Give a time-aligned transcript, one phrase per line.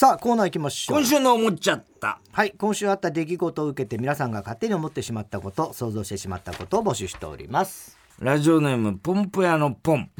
[0.00, 0.96] さあコーナー行きましょう。
[0.96, 2.22] 今週の思っちゃった。
[2.32, 7.98] はい今週あった出来事を受けて皆さんが勝手に思ってしまったこと想像してしまったことを募集しております。
[8.18, 10.10] ラジオネームポンプ屋のポン、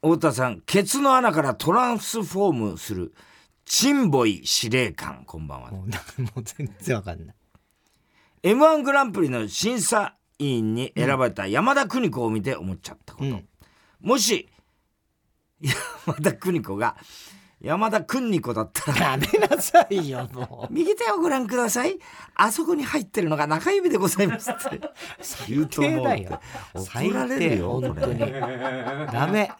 [0.00, 3.12] 太田さんケツの穴からトランスフォームする
[3.66, 5.24] チンボイ司令官。
[5.26, 5.70] こんばんは。
[5.72, 5.90] もう
[6.42, 7.36] 全然わかんない。
[8.42, 13.46] m 1グランプリの審査委員に選ばれた山田邦子を見て思っちゃったこと、うん。
[14.00, 14.48] もし
[16.06, 16.96] 山田邦子が
[17.60, 19.10] 山田邦子だったら。
[19.12, 20.72] やめなさいよもう。
[20.72, 21.98] 右手をご覧ください。
[22.34, 24.80] あそこに入ってるのが中指でございますって。
[25.48, 26.28] 言うと思うっ
[26.74, 28.18] 怒られるよ本当に。
[29.12, 29.52] ダメ。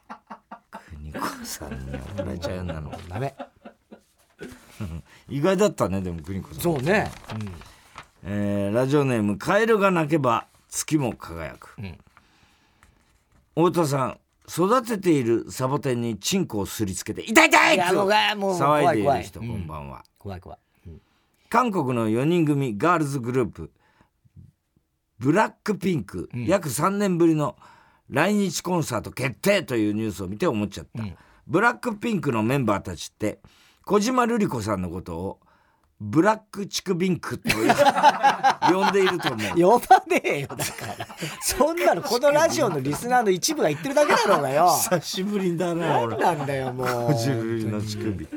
[1.13, 2.91] 邦子さんに怒られちゃうなの。
[3.09, 3.35] ダメ。
[5.29, 6.63] 意外だったねでも邦子さん。
[6.63, 7.11] そうね、
[8.25, 11.99] えーラジオネーム「カエルが鳴けば月も輝く」ん。
[13.55, 14.19] 太田さん
[14.51, 21.01] 育てているサボテンにチンコをすりつけて「痛い痛い!」いやもうともう騒いでいる人こんばんは、怖い怖い、うん。
[21.49, 23.71] 韓国の4人組ガールズグループ
[25.21, 27.57] ブラックピンク、約3年ぶりの
[28.09, 31.05] 来日コンサート決定というニュースを見て思っちゃった、
[31.47, 33.39] ブラックピンクのメンバーたちって
[33.85, 35.41] 小島瑠璃子さんのことを
[36.01, 37.57] ブラックチクビンクと呼
[38.91, 39.37] んでいると思
[39.77, 39.81] う。
[39.81, 41.07] 呼ばねえよだから。
[41.41, 44.69] そんなのこのラジオのリスナーの一部が言ってるだけだろうがよ。
[44.69, 46.87] 久しぶりだな俺なんだよもう。
[47.13, 48.29] 小島瑠璃の乳首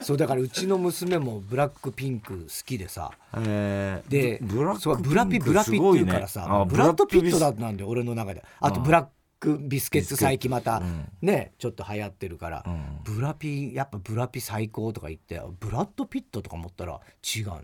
[0.00, 3.10] そうだからうちの娘もブラックピンク好きでさ。
[3.34, 8.42] えーでブラブラピブラピって言うからさ、あブラッドピットだなんで俺の中で。
[8.60, 9.06] あとブラッ
[9.38, 10.82] クビスケッツ最近また
[11.22, 12.64] ねちょっと流行ってるから、
[13.04, 17.62] ブラピやっぱブラピ最高とか言ってブラッドピットとか思ったら違うの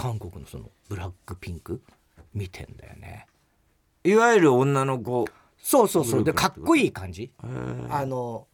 [0.00, 1.82] 韓国のそのブラックピンク？
[2.32, 3.26] 見てんだよね。
[4.02, 5.26] いわゆる女の子。
[5.58, 6.24] そうそうそう。
[6.24, 7.30] でかっこいい感じ。
[7.90, 8.46] あの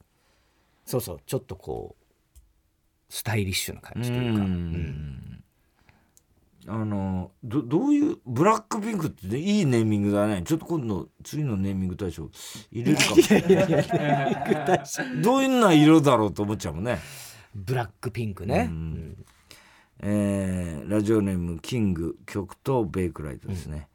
[0.85, 1.21] そうそう。
[1.25, 2.05] ちょっとこう
[3.09, 5.45] スタイリッシュな感じというか、うん。
[6.67, 10.43] あのどどういうブラックピンクってねいいネーミングだね。
[10.43, 12.29] ちょっと今度次のネーミング大賞
[12.73, 13.23] 入れるかも。
[13.23, 13.61] しれな
[14.75, 16.99] いどんな色だろうと思っちゃうもんね。
[17.55, 18.69] ブラックピンクね、
[20.03, 23.89] えーラジオネームキング極東ベイクライトですね、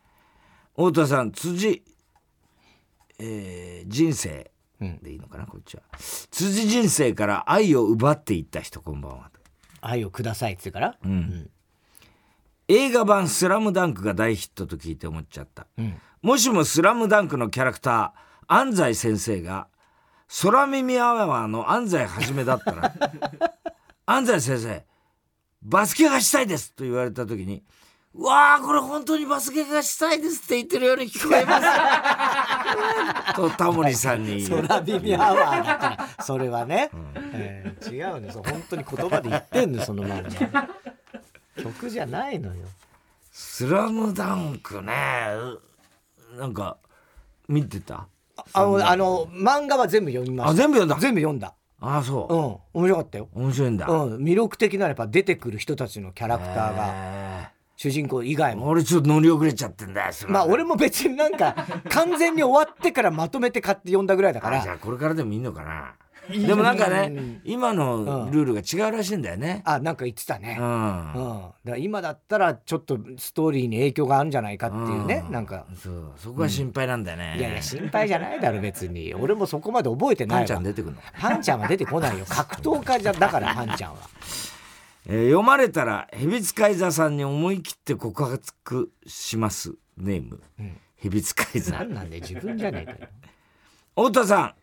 [0.76, 1.84] 太田さん辻、
[3.20, 5.84] えー人生でいいのかなこっちは。
[6.32, 9.30] 辻人生から愛を奪っていった人こんばんは
[9.82, 10.98] 愛をくださいって言うから、
[12.68, 16.02] 映画版「スラムダンクが大ヒットと聞いて思っちゃった、ん。
[16.22, 19.68] もしも「スラムダンクのキャラクター安西先生が
[20.42, 22.94] 空耳アワーの安西はじめだったら。
[24.06, 24.91] 安西先生
[25.64, 27.64] バスケがしたいですと言われた時に
[28.14, 33.36] うわあこれ本当にバスケがしたいですって言ってるように聞こえます。
[33.36, 34.44] とタモリさんに。
[34.44, 36.92] 言う空耳アワーだからそれはね、
[37.34, 38.32] えー違うの。
[38.34, 40.30] そう本当に言葉で言ってんのそのまんま。
[41.56, 42.66] 曲じゃないのよ。
[43.32, 44.94] スラムダンクね。
[46.36, 46.78] うなんか
[47.48, 48.08] 見てた？
[48.52, 50.52] あのあの漫画は全部読みました。
[50.52, 51.00] あ全部読んだ？
[51.00, 52.28] 全部読んだああそ
[52.74, 52.80] う。
[52.80, 52.82] う、ん。
[52.84, 53.28] 面白かったよ。
[53.34, 54.16] 面白いんだ、うん。
[54.24, 58.68] 魅力的なやっぱ出てくる人たちのキャラクターがえ主人公以外ーも。
[58.68, 61.56] 俺ちょっと乗り遅れちゃってんだよまあ俺も別になんか
[61.90, 65.96] 完全に終わってからまとめて買って読んだぐらいだかあじゃらあこれからでもいいのかな
[66.30, 67.42] でもなんかうねん。
[67.44, 69.62] 今のルールが違うらしいんだよね。
[69.66, 70.58] あなんか言ってたね。
[70.60, 71.14] う、ん。
[71.14, 75.32] うん、だ今だったらちょっとストーリーに影響があるんじゃないかっていうね、うん。
[75.32, 75.66] なんか。
[75.76, 76.14] そう。
[76.18, 79.14] そこが心配なんだよね、いやいや心配じゃないだろ別に。
[79.14, 80.42] 俺もそこまで覚えてないわ。
[80.42, 81.38] パンちゃん出てくるの？
[81.38, 82.26] ンちゃんは出てこないよ。
[82.30, 83.98] 格闘家じゃだからパンちゃんは。
[85.08, 89.74] えー読まれたら蛇使い座さんに思い切って告白します。
[89.98, 90.42] ネーム、
[90.96, 91.78] 蛇使い座。
[91.80, 92.98] 何なんで自分じゃねえかよ。
[94.10, 94.54] 太田さん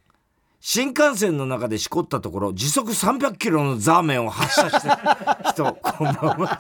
[0.61, 6.59] 新幹線の中でしこったところ時速300キロのザーメンを発射した 人こんばんは。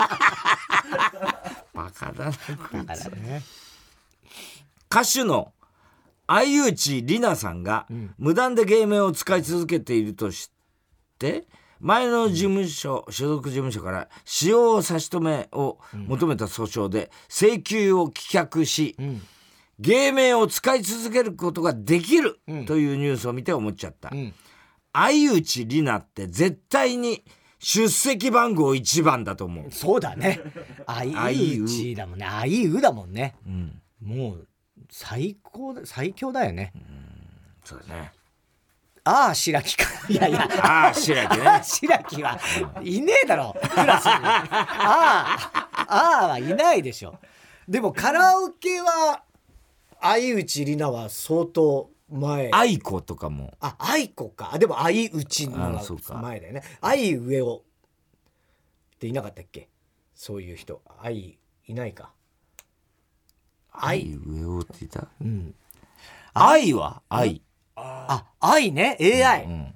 [1.74, 2.38] バカだなこ
[2.78, 3.42] いだつね。
[4.90, 5.52] 歌手の
[6.26, 7.86] 相内里奈さんが
[8.18, 10.50] 無断で芸名を使い続けているとし
[11.18, 11.46] て
[11.80, 18.96] 前の事務所、所属事務所から使用差し止めを求めた訴訟で請求を棄却し、
[19.78, 24.34] 芸名を使い続けることができるというニュースを見て思っちゃった、ん。
[24.92, 27.22] 相内里奈って絶対に
[27.60, 29.70] 出席番号1番だと思う。
[29.70, 30.40] そうだね。
[30.86, 32.26] あいうちだもんね。
[32.26, 33.36] あいうだもんね、
[34.02, 34.48] もう
[34.90, 36.72] 最高だ最強だよね、
[37.64, 38.12] そうだね。
[39.04, 39.84] ああ白木か。
[40.08, 40.48] いやいや。
[40.62, 41.44] ああ白木ね。
[41.64, 42.38] 白木は
[42.82, 44.12] いねえだろクラスに。
[44.22, 47.18] ああああはいないでしょ。
[47.66, 49.22] でもカラオケは
[50.00, 52.50] 相内里奈は相当前。
[52.52, 53.52] あ愛子とかも。
[53.78, 54.50] 愛子か。
[54.54, 56.14] あでも相内のあそうか。
[56.14, 56.62] 前だよね。
[56.80, 57.62] 相上を
[58.94, 59.68] っていなかったっけ？
[60.14, 60.80] そういう人。
[61.00, 62.10] 愛いないか。
[63.72, 65.06] 愛上をっていた？
[65.20, 65.54] うん。
[66.34, 67.02] 愛は？
[67.08, 67.42] 愛。
[67.76, 69.74] あ愛ね？AI、うん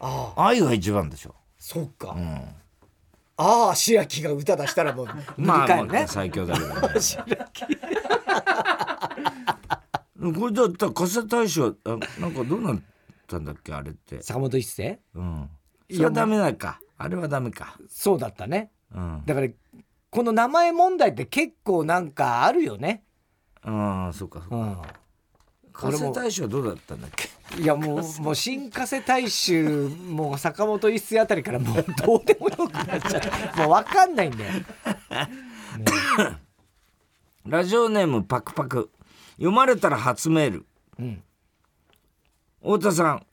[0.00, 1.34] ああ愛が一番でしょ。
[1.58, 2.54] そっか、うん。
[3.36, 5.06] ああ白木が歌出したらもう
[5.38, 6.74] 無 まあまあ最強だけどね。
[7.00, 7.64] 白木
[10.20, 12.80] これだったら加瀬大将あなんかどうなっ
[13.26, 14.22] たんだっけあれって。
[14.22, 15.48] 坂本一世うん。
[15.88, 16.80] いやそれはダメだか。
[16.98, 17.78] あれはダメか。
[17.88, 18.70] そうだったね。
[18.94, 19.22] うん。
[19.24, 19.48] だから
[20.10, 23.04] この名前問題って結構なんかあるよね。
[23.62, 24.56] ああそうかそうか。
[24.56, 24.76] うん。
[25.72, 27.30] 加瀬大将どうだったんだっけ？
[27.62, 33.20] いやもう もう新加瀬大衆もう坂本一世あたりからもうどうでもよくなっちゃ
[33.54, 33.58] う。
[33.58, 34.52] もう分かんないんだよ。
[37.46, 38.90] ラジオネームパクパク
[39.40, 40.66] 読まれたら初メール。
[40.98, 41.22] うん。
[42.60, 43.26] 太田さん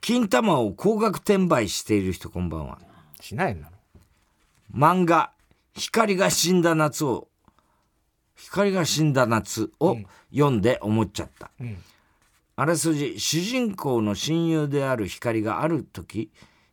[0.00, 2.78] 金玉を高額転売している人こんばんは。
[3.20, 3.66] しないの。
[4.74, 5.32] 漫画
[5.76, 7.28] 「光が死んだ夏を」
[8.36, 9.98] 光が死んだ夏を
[10.32, 11.76] 読んで思っちゃった、ん。
[12.56, 16.30] あらすじ主人公の親友である光がある時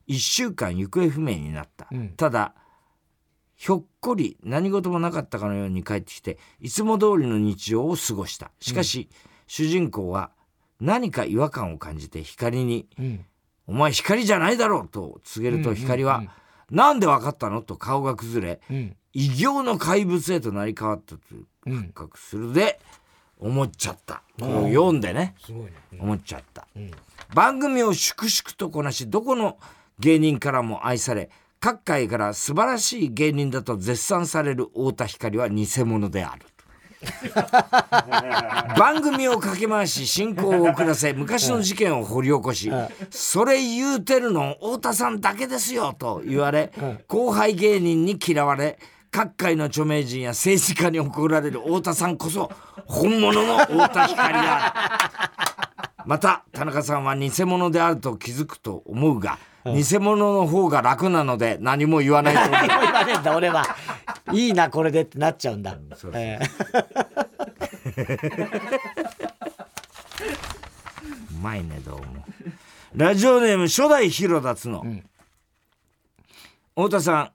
[0.08, 2.10] 1週間行方不明になった、うん。
[2.12, 2.54] ただ
[3.58, 8.52] ひょっこり何事もなかったかのように帰ってきていつも通りの日常を過ごした。
[8.60, 9.10] しかし、
[9.48, 10.30] 主人公は
[10.80, 13.26] 何か違和感を感じて光にうん
[13.66, 16.24] 「お前光じゃないだろう」と告げると光は
[16.70, 18.96] 「なんでわかったの?」と顔が崩れうん。
[19.14, 21.22] 異形の怪物へとなり変わったと
[21.66, 21.76] うん。
[21.78, 22.80] 発覚するで
[23.40, 25.36] 思っちゃった、こ読んでね。
[25.92, 26.00] ね。
[26.00, 26.92] 思っちゃった、ん。
[27.34, 29.58] 番組を粛々とこなしどこの
[30.00, 36.46] 芸人からも愛され各界から素晴らしい芸人だと絶賛される太田光は偽物である。
[38.78, 42.72] 番組をかけ回し進行を遅らせ昔の事件を掘り起こし
[43.12, 46.72] 「それ言うてるの太田さんだけですよ」と言われ
[47.08, 48.80] 後輩芸人に嫌われ
[49.12, 52.52] 各界の著名人や政治家に怒られる太田さんこそ
[52.88, 55.38] 本物の太田光である。
[56.08, 59.38] また田中さんは偽物であると気づくと思うが
[59.76, 62.52] 偽物の方が楽なので何も言わないと思う。
[62.52, 63.66] 何も言わねえんだ俺は。
[64.34, 66.22] いいなこれでってなっちゃうんだ、そうそう。
[66.22, 66.40] え
[71.32, 72.26] うまいねどうも。
[72.96, 74.84] ラジオネーム初代広田つの、
[76.76, 77.32] 太田さん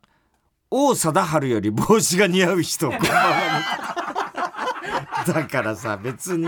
[0.71, 2.99] 王貞治より帽子が似合う人 だ
[5.45, 6.47] からさ別に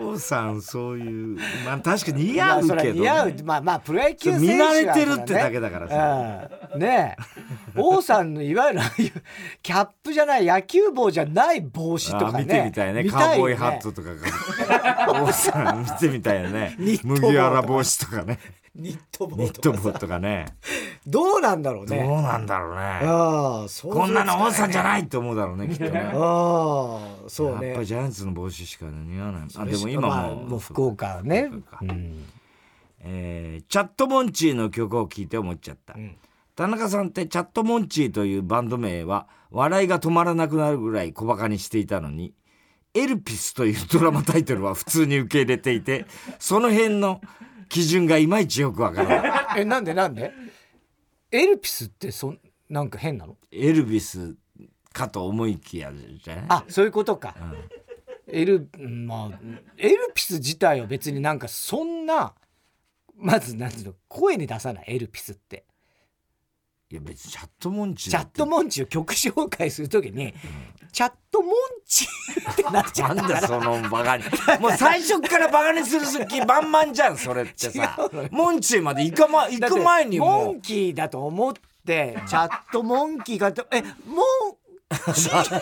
[0.00, 3.34] 王さんそういうまあ確かに似合うけど、似合う。
[3.44, 6.80] まあまあプロ野球選手見慣れてるはってだけだからさ、うん。
[6.80, 7.80] ねえ。
[7.80, 8.80] 王さんのいわゆる
[9.62, 12.38] キャップじゃない野球帽じゃない帽子とかね。
[12.38, 13.02] あ見てみたいね。
[13.02, 14.10] 見カウボーイハットとか。
[14.14, 18.38] が 王さん見てみたいよね麦わら帽子とかね。
[18.76, 20.46] ニット帽ニットとか帽とかね
[21.06, 22.80] どうなんだろうどうねなんだろうね。
[22.80, 26.00] ああこんなの王さんじゃいないって思うだろうねきっとね。
[26.14, 27.66] ああそうね。
[27.68, 29.42] やっぱりジャイアンツの帽子しか似合わない。
[29.56, 31.50] あでも今まあももう福岡ね
[31.82, 32.24] うん。
[33.00, 36.16] えーチャットモンチーの曲を聴いて思っちゃった、ん。
[36.56, 42.32] 田中さんってチャットモンチーというバンド名は笑いが止まらなくなるぐらい小バカにしていたのに
[42.94, 46.06] エルピスというドラマタイトルは普通に受け入れていて
[46.38, 47.20] その辺の
[47.68, 49.60] 基準がいまいちよくわからない。
[49.62, 50.32] えなんでなんで？
[51.36, 52.38] エルピスってそん
[52.68, 53.36] なんか変なの？
[53.50, 54.36] エルビス
[54.92, 56.44] かと思いきやじゃない？
[56.48, 57.34] あそういうことか、
[58.28, 59.38] エルうんまあ
[59.76, 62.34] エルピス自体は別になんかそんな
[63.16, 65.64] まずなんていうの声に出さないエルピスって
[66.94, 70.32] いや別にチャットモンチーチャットモンチーを曲紹介するときに、
[70.92, 74.22] チャットモンチーってなっちゃなうんんだだそのバカに。
[74.62, 77.98] もう最初からバカにする気満々じゃんそれってさ。
[78.30, 81.52] モンチーまで行か、ま、行く前にモもンキーだと思っ
[81.84, 84.54] てチャットモンキーがとえモン
[85.12, 85.60] チー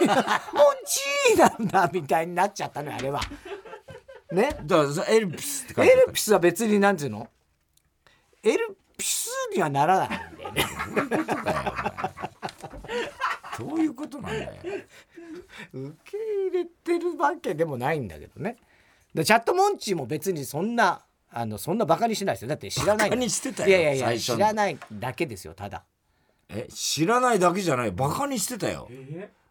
[0.52, 3.22] モンチーなんだみたいになっちゃったのよあれは。
[4.32, 4.50] ね？
[4.62, 7.26] うだからさエルピスって書いエルピスは別になんていうの？
[8.42, 10.64] エルピスにはならないんだよね。
[13.58, 14.52] どういうことなんだよ。
[15.72, 16.16] 受け
[16.52, 18.58] 入れてるわけでもないんだけどね。
[19.12, 22.48] でチャットモンチーも別にそんなあのそんなバカにしないですよ。
[22.48, 23.68] だって知らないバカにしてたよ。
[23.68, 25.82] いやいやいや知らないだけですよただ。
[26.48, 27.90] え知らないだけじゃない。
[27.90, 28.88] バカにしてたよ。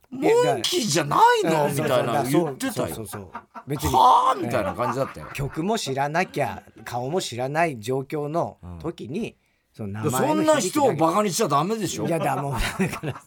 [0.09, 1.69] モンキーじゃないの？
[1.69, 2.87] みたいな言ってたよ。
[2.87, 3.31] そうそうそう。
[3.67, 3.93] 別に。
[3.93, 4.35] はあ？
[4.35, 5.27] みたいな感じだったよ。
[5.33, 9.37] 曲も知らなきゃ顔も知らない状況の時に、
[9.73, 12.03] そそんな人をバカにしちゃダメでしょ？
[12.03, 13.21] けいやだもうだから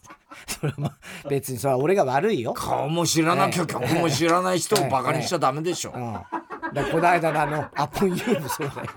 [0.47, 5.91] それはもう別にそれは俺が悪いよ、顔も知らなきゃええ曲も知らない人をバカにしちゃダメでしょ？
[5.95, 8.89] うん、だこの間のあのアポンユーもそうだよ。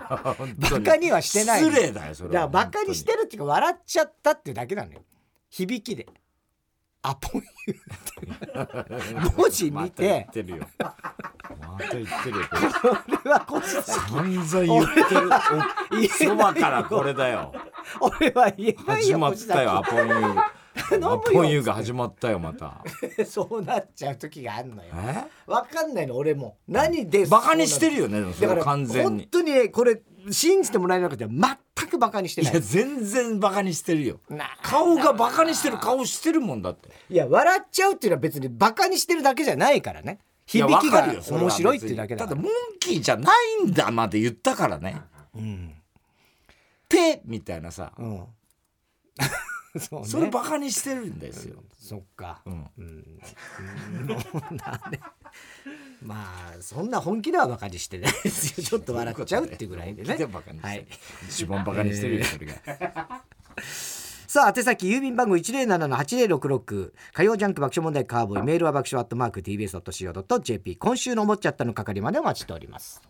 [0.59, 1.11] バカに。
[1.11, 5.01] はしてない失礼だよそれだからバカにしてるっていうか笑っちゃったっていうだけなのよ。
[5.49, 6.07] 響きで
[7.03, 10.69] アポンユー文字見て、言ってるよ。
[10.79, 12.47] また言ってるよ。
[12.51, 14.87] これはこっちだ散々言っ
[15.91, 16.09] てる。
[16.09, 17.53] そばからこれだよ。
[18.01, 20.39] 俺は言えないよ始まったよアポンユー。
[21.13, 22.83] アポンユーが始まったよまた。
[23.25, 24.91] そうなっちゃう時があるのよ。
[24.97, 25.25] え？
[25.47, 26.59] 分かんないの俺も。
[26.67, 29.23] 何でバカにしてるよねだから完全に。
[29.23, 31.39] 本当にねこれ信じてもらえなくて全
[31.87, 32.53] くバカにしてない。
[32.53, 34.21] いや全然バカにしてるよ。
[34.29, 36.89] な顔がバカにしてる顔してるもんだって。
[37.11, 40.19] いや笑っちゃうっていうのは別にバカにしてるだけじゃないからね。
[40.47, 43.31] 響きが面白いっていうだけだただからモンキーじゃな
[43.63, 45.01] いんだまで言ったからね。
[45.35, 45.75] うん。
[46.89, 47.93] ペみたいなさ。
[47.99, 48.27] うん。
[49.79, 50.07] そうね。
[50.07, 52.41] それバカにしてるんですよ、そっか。
[52.47, 52.71] うん。
[52.79, 52.87] うん。
[52.87, 54.09] うん。
[54.09, 55.01] なんで
[56.03, 56.15] ま
[56.57, 58.65] あそんな本気ではバカにしてないですよ。
[58.67, 60.17] ちょっと笑っちゃうっていうぐらいでね。
[60.63, 60.87] はい。
[61.29, 62.55] 一番バカにしてるよそれが。
[64.29, 68.43] さあ宛先郵便番号107-8066火曜ジャンク爆笑問題カーボーイ。
[68.43, 73.01] メールは爆笑アットマーク TBS.CO.JP 今週の思っちゃったの係までお待ちしております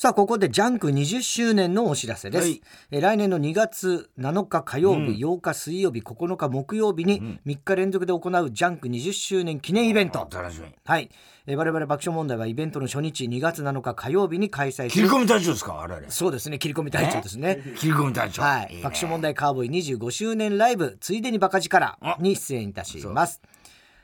[0.00, 2.62] さあここでジャンク20周年のお知らせです、はい。
[2.92, 11.10] えー来年の2月7日火曜日、8日水曜日9日木曜日に3日連続で行うジャンク20周年記念イベント、楽しみはい、
[11.48, 15.82] えー我々爆笑問題はイベントの初日2月7日火曜日に開催切り込み隊長ですか？
[15.82, 16.60] あれあれそうですね。
[16.60, 17.60] 切り込み隊長ですね。
[17.76, 18.40] 切り込み隊長。
[18.42, 18.82] はい、いね。
[18.84, 23.42] 爆笑問題カーボーイ25周年ライブついでにバカ力に出演いたします。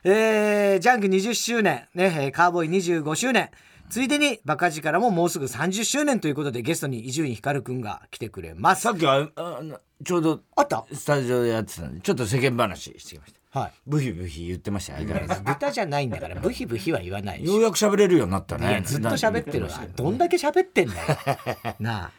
[0.03, 3.49] えー、ジャンク20周年、ね、えーカーボーイ25周年、
[3.91, 8.83] ついでにバカ力ももうすぐ30周年ということでゲストに伊集院光くんが来てくれます。
[8.83, 10.85] さっきはああちょうどあった？
[10.93, 13.61] スタジオでやってたんでちょっと世間話してきました。
[13.61, 13.73] はい。
[13.87, 15.43] ブヒブヒ言ってましたよ相変わらず。
[15.45, 17.39] 豚じゃないんだからブヒブヒは言わない。
[17.39, 17.45] し。
[17.47, 19.71] ようやく喋れるようになったいやねずっと喋ってるわ。
[19.95, 21.07] どんだけ喋ってんだよ。
[21.79, 22.11] なあ、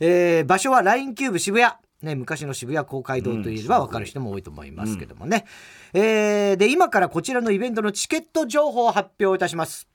[0.00, 1.72] えー場所は LINE キューブ渋谷。
[2.02, 5.46] ね、昔の渋谷公会堂といえば分かる人も多いと思いますけどもね、
[5.94, 9.88] えーで今からこちらのイベントのチケット情報を発表いたします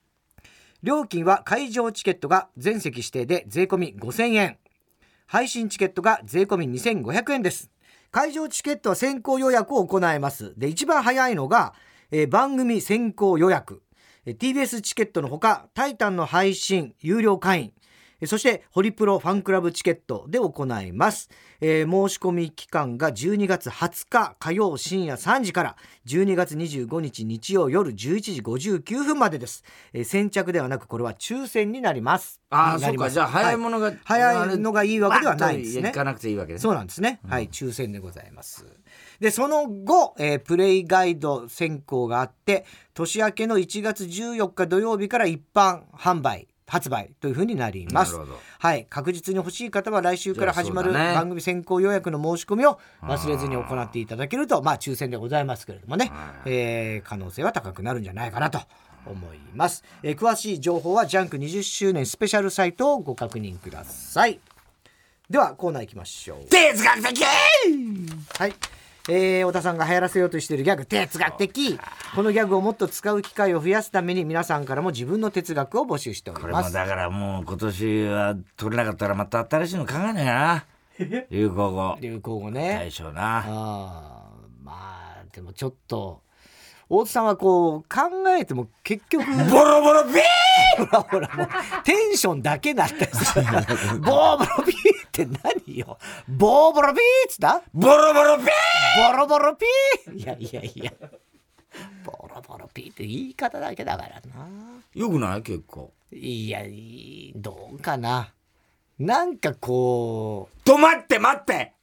[0.84, 4.58] 料金は会場チケットが全席指定で税込み5000円。
[5.28, 7.70] 配信チケットが税込み2500円です。
[8.10, 10.54] 会場チケットは先行予約を行います。
[10.58, 11.74] で一番早いのが、
[12.10, 13.84] えー番組先行予約。
[14.26, 17.74] TBS チケットのほか「タイタン」の配信有料会員。
[18.28, 25.76] そしてホリプロファンクラブチケットで行います、えー申し込み期間が12月20日火曜深夜3時から
[26.08, 29.64] 12月25日日曜夜11時59分までです、
[29.94, 32.42] えー先着ではなくこれは抽選になります。
[32.50, 33.10] ああそうか。
[33.10, 34.00] じゃあ早いものが、はい。
[34.04, 35.90] 早いのがいいわけではないですね。
[35.90, 36.60] 行かなくていいわけね。
[36.60, 37.20] そうなんですね。
[37.28, 38.66] はい、抽選でございます。
[39.22, 48.18] で、その後、えープレイガイド選考があって、年明けの1月14日土曜日から一般販売、発売というふうになります。
[48.58, 56.14] はい、確実に欲しい方は来週から始まる番組先行予約の申し込みを忘れずに行っていただけると、まあ抽選でございますけれどもね、
[56.46, 58.62] えー可能性は高くなるんじゃないかなと。
[59.04, 64.40] 思います、えー詳しい情報はジャンク20周年スペシャルサイトをご確認ください。
[65.30, 66.46] ではコーナー行きましょう。
[66.46, 67.24] 哲学的
[68.38, 68.54] はい。
[69.10, 71.80] えー、小田さんが流行らせようとしているギャグ哲学的。
[72.16, 80.66] このギャグをもっと使う機会を増やすために皆さんからも自分の哲学を募集しておりこれますもだからもう今年は取れなかったらまた新しいの考えなきゃな。
[81.30, 81.98] 流行語。
[82.00, 83.38] 流行語ね、大賞な。
[83.38, 84.22] ああ
[84.64, 86.22] まあでもちょっと
[86.94, 90.22] 大津さんはこう考えても結局ボロボロビー
[90.78, 91.48] ほらほらもう
[91.86, 92.96] テンションだけだった
[94.00, 94.81] ボーボロピー
[95.12, 95.98] って何よ？
[96.30, 97.62] ボーボロピーっつった？
[97.74, 98.48] ボロボロビー！
[99.12, 100.16] ボロボロピー！
[100.16, 100.94] いやいやいや。
[102.04, 104.48] ボロボロピーって言い方だけだからな。
[104.94, 105.42] よくない？
[105.42, 105.92] 結構。
[106.12, 108.34] いやいいどうかな。
[109.00, 110.70] なんかこう。
[110.70, 111.74] 止まって待って！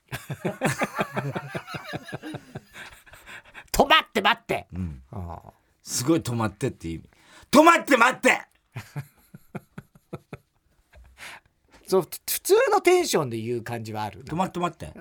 [3.73, 5.03] 止まって待って、ん。
[5.13, 5.53] ああ。
[5.83, 7.11] すごい止まってっていう意味。
[7.51, 8.43] 止まって待って
[11.89, 14.93] そうふ普通のテンションで言う感じはある止まって待って。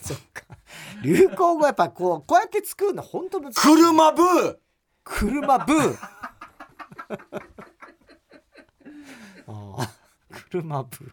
[0.00, 0.44] そっか。
[1.02, 3.60] 流行語やっぱこうこうやって作るの本当難しい。
[3.60, 4.56] 車ブー
[5.04, 5.96] 車ブー
[9.46, 9.90] ああ
[10.50, 11.12] 車ブー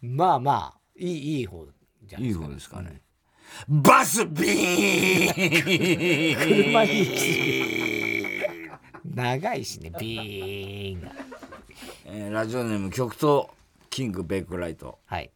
[0.00, 1.66] まあまあいいいい方
[2.04, 3.02] じゃないいいですか方ですかね。
[3.68, 5.34] バスビーン。
[6.38, 7.18] 車に行き
[8.46, 8.70] 過ぎ
[9.04, 11.29] 長いしねビーンが
[12.04, 13.46] えーラジオネーム極東
[13.90, 14.98] キングベイクライト。
[15.06, 15.30] はい。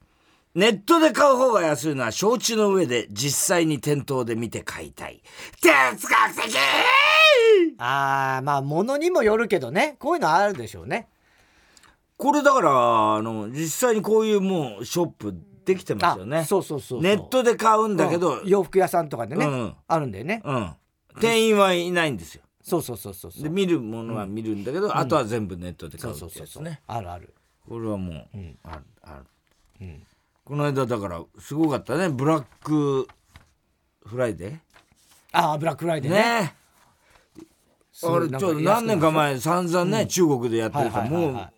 [0.54, 5.20] ネットで買う方が安いのは承知の上で実際に店頭で見て買いたい。
[5.60, 6.56] 哲学的！
[7.78, 9.96] ああまあものにもよるけどね。
[9.98, 11.08] こういうのあるでしょうね。
[12.16, 15.34] これだからあの実際にこういうもうショップ
[15.64, 16.44] できてますよね。
[16.44, 17.02] そうそうそう。
[17.02, 18.46] ネットで買うんだけど、うん。
[18.46, 19.74] 洋服屋さんとかでね、うん。
[19.88, 20.40] あるんだよね。
[20.44, 20.72] うん。
[21.20, 23.42] 店員はいないんですよそうそうそうそうそう。
[23.42, 27.34] で見るものは見るんだけど、あとは全部ネットで買そううってそうそうそうやつねあるある。
[27.68, 28.58] これはもう、ん。
[28.64, 29.20] あるあ
[29.80, 30.02] る、ん。
[30.44, 32.08] この間だからすごかったね。
[32.08, 33.06] ブラック
[34.06, 34.58] フライデ
[35.32, 36.20] ああブラックフライデーーね。
[36.22, 36.54] ね
[38.02, 41.42] あれちょっと何年か前散々ね、中国でやってるから、はいはいはいはい。
[41.42, 41.50] もう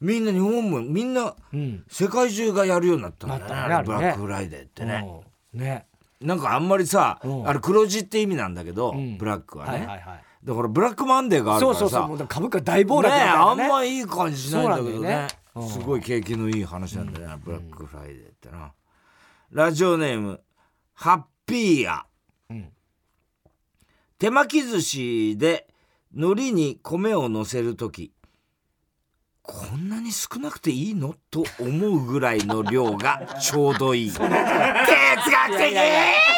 [0.00, 1.84] みんな日本もみんなうん。
[1.88, 5.04] 世界中がやるようになったんだよねブラックフライデーってね、
[5.52, 5.60] うん。
[5.60, 5.86] ね
[6.24, 7.48] なんかあんまりさ、うん。
[7.48, 9.18] あれ黒字って意味なんだけど、ん。
[9.18, 11.90] ブラックはね、はいはいはいだからブラックマンデーがあるそうからさ。
[11.90, 13.24] そうそうもう株価大暴落みね。
[13.24, 15.08] ねあんまいい感じしないんだけどね。
[15.08, 15.28] ね。
[15.54, 15.68] うん。
[15.70, 18.72] すごい景気のいい話なんだよね、ブラックフライデーってな、
[19.50, 20.42] ラジオネーム
[20.92, 22.04] ハッピーや、
[22.50, 22.68] うん。
[24.18, 25.66] 手巻き寿司で
[26.14, 28.12] 海苔に米を乗せる時。
[29.46, 31.14] こんなに少なくていいの？
[31.30, 34.10] と思うぐらいの量がちょうどいい。
[34.12, 34.20] 哲
[35.30, 35.74] 学的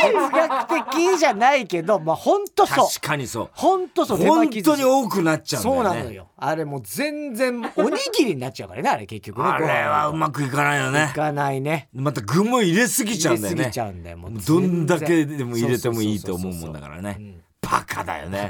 [0.02, 5.88] 哲学的じゃないけどまあ本当そう確かにそう本当そう本当に多くなっちゃうんだよね。
[5.90, 6.28] そうなのよ。
[6.36, 11.88] あれもう全然おにぎりになっちゃうからねあれ結局ねあれはうまくいかないよいねかないね。
[11.92, 13.62] また具も入れすぎちゃうんだよね。
[13.62, 14.18] 入れすぎちゃうんだよ。
[14.18, 17.16] もうどんだけでも入れてもいいと思うもんだからね。
[17.18, 18.48] うんバカだよね。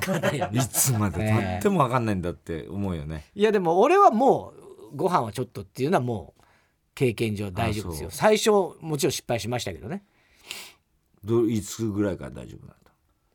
[0.53, 3.25] いつまでたっても分かんないんだって思うよね。
[3.35, 4.53] いやでも俺はも
[4.93, 6.43] うご飯はちょっとっていうのはもう
[6.95, 8.11] 経験上大丈夫ですよ。
[8.13, 10.03] 最初もちろん失敗しましたけどね
[11.27, 12.75] どいつぐらいから大丈夫なんだ？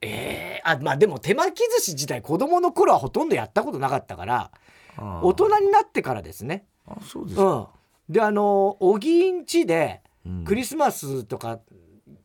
[0.01, 4.51] えー、あまあでも手巻き寿司自体子供の頃はほとんどやったことなかったから
[4.97, 6.65] 大人になってからですね。
[6.87, 8.13] あそうですか、うん。
[8.13, 10.43] であのおぎんちでうん。
[10.43, 11.59] クリスマスとか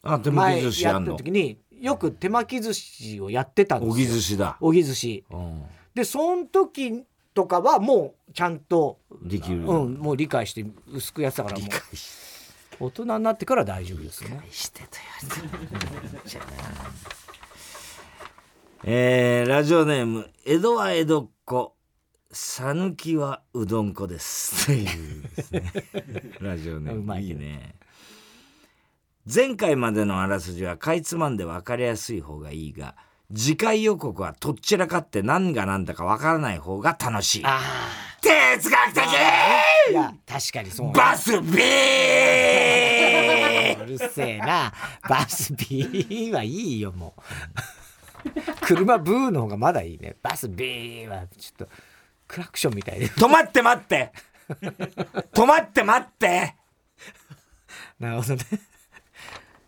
[0.03, 3.93] あ手巻前き寿司やった時によく手巻き寿司をやってたんですよ。
[3.93, 5.25] おぎ寿司だ、おぎ寿司。
[5.31, 5.63] うん、
[5.95, 7.05] でその時
[7.35, 11.69] とかはもうちゃんとできる、うんもう理解して薄くやってたからもう
[12.79, 14.41] 大人になってから大丈夫ですね。
[14.51, 16.45] してたよ
[18.85, 21.75] えー、ラジオネーム江戸は江戸っ子
[22.31, 24.67] 讃岐はうどん粉です。
[24.67, 25.73] というですね。
[26.41, 27.17] ラジオネーム。
[27.19, 27.77] いいいね。
[29.33, 32.95] 前回までのあらすじはかいつまんで分かりやすい方がいいが
[33.35, 37.43] 次回予告はとっちらかって何が何だか分からない方が楽しい。
[37.45, 37.61] あ
[38.21, 39.03] 哲学的！
[39.03, 42.66] あいや確かにそうバスビー
[43.83, 44.73] うるせえな。
[45.09, 47.21] バス B はいいよもう。
[48.63, 50.17] 車ブーの方がまだいいね。
[50.23, 51.75] バス B はちょっと
[52.27, 53.09] クラクションみたいで。
[53.09, 54.13] 止まって待って。
[55.33, 56.55] 止まって待って。
[57.99, 58.45] なるほどね。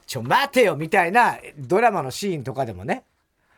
[0.06, 3.04] ちょ待てよみたいなドラマのシーンとかでもね。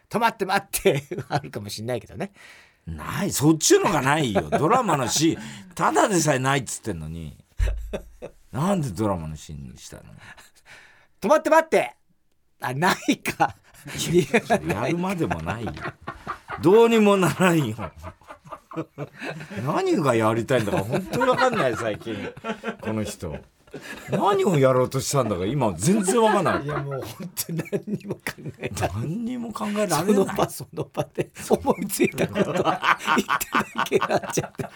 [0.08, 1.04] 止まって待って。
[1.28, 2.32] あるかもしんないけどね。
[2.86, 3.30] ない。
[3.30, 4.48] そっちのがないよ。
[4.50, 5.42] ドラマのシーン。
[5.74, 7.36] ただでさえないっつってんのに
[8.52, 10.02] なんでドラマのシーンにしたの？
[11.20, 11.94] 止まって待って。
[12.60, 13.54] あないか。
[14.10, 15.72] いややるまでもないよ。
[16.60, 17.76] どうにもならんよ。
[19.64, 22.16] 何がやりたいんだか本当に分かんない最近。
[22.80, 23.36] この人。
[24.10, 26.64] 何をやろうとしたんだか今全然分かんない。
[26.64, 28.20] いやもう本当に何にも考
[28.58, 28.90] えない。
[28.94, 30.26] 何にも考えらそれない。
[30.26, 34.64] の場その場で思いついたこと言っただけになっちゃって。
[34.64, 34.70] ね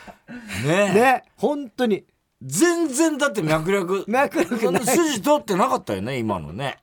[0.69, 0.95] え。
[0.95, 2.05] ね本当に
[2.43, 4.05] 全然だって脈絡。
[4.07, 4.85] 脈絡ない。
[4.85, 6.79] 筋通ってなかったよね今のね。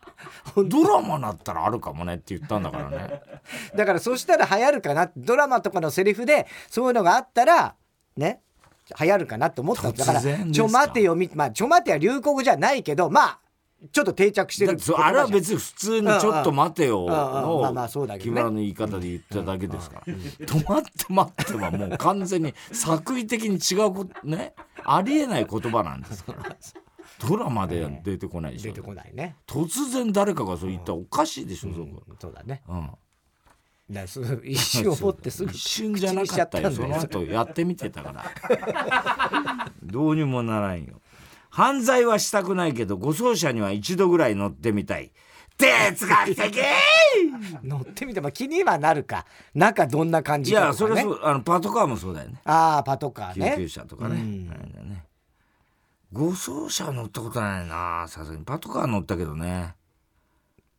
[0.55, 3.21] ドラマだったらあるかもねって言ったんだからね。
[3.75, 5.11] だからそしたら流行るかな。
[5.15, 7.75] ドラマとかのセリフでそういうのがあったら
[8.17, 8.41] ね
[8.99, 9.89] 流行るかなと思った。
[9.89, 13.39] んだからちょ待てよみまあちょ待ては流行語じゃないけどまあ
[13.91, 14.77] ちょっと定着してる。
[14.97, 24.53] あれは別に普通に「ちょっと待てよ」の木村の言い方で言っただけですから「止まって待って」はもう完全に作為的に違うことね
[24.95, 26.55] ありえない言葉なんですから。
[27.27, 28.73] ドラマでは出てこないでしょ。
[28.73, 29.35] 出てこないね。
[29.45, 32.03] 突然誰かがそう言ったらおかしいでしょそこ。
[32.19, 32.63] そうだね。
[32.67, 32.89] うん。
[33.91, 39.71] だそう一瞬思ってすぐ一瞬じゃなかったよその後やってみてたから。
[39.83, 41.01] どうにもならんよ。
[41.49, 45.11] 犯罪はしたくないけど護送車には一度ぐらい乗ってみたい
[45.61, 46.63] 哲学的
[47.63, 49.25] 乗ってみても気にはなるか。
[49.53, 50.65] 中どんな感いじかね。
[50.67, 52.41] やそれはそうあのパトカーもそうだよね。
[52.45, 53.53] ああパトカーね。
[53.57, 54.47] 救急車とかね,、うん。
[54.89, 55.05] ね。
[56.11, 58.43] 護送車は乗ったことないなさすがに。
[58.43, 59.75] パトカー乗ったけどね。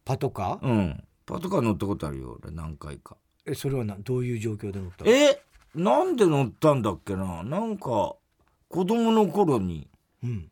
[0.05, 0.66] パトカー？
[0.66, 1.05] うん。
[1.25, 3.16] パトカー乗ったことあるよ俺何回か。
[3.47, 5.11] えそれはなどういう状況で乗ったの？
[5.11, 5.42] え
[5.75, 7.42] なんで乗ったんだっけな？
[7.42, 8.14] なんか
[8.68, 9.88] 子供の頃に
[10.23, 10.49] うん。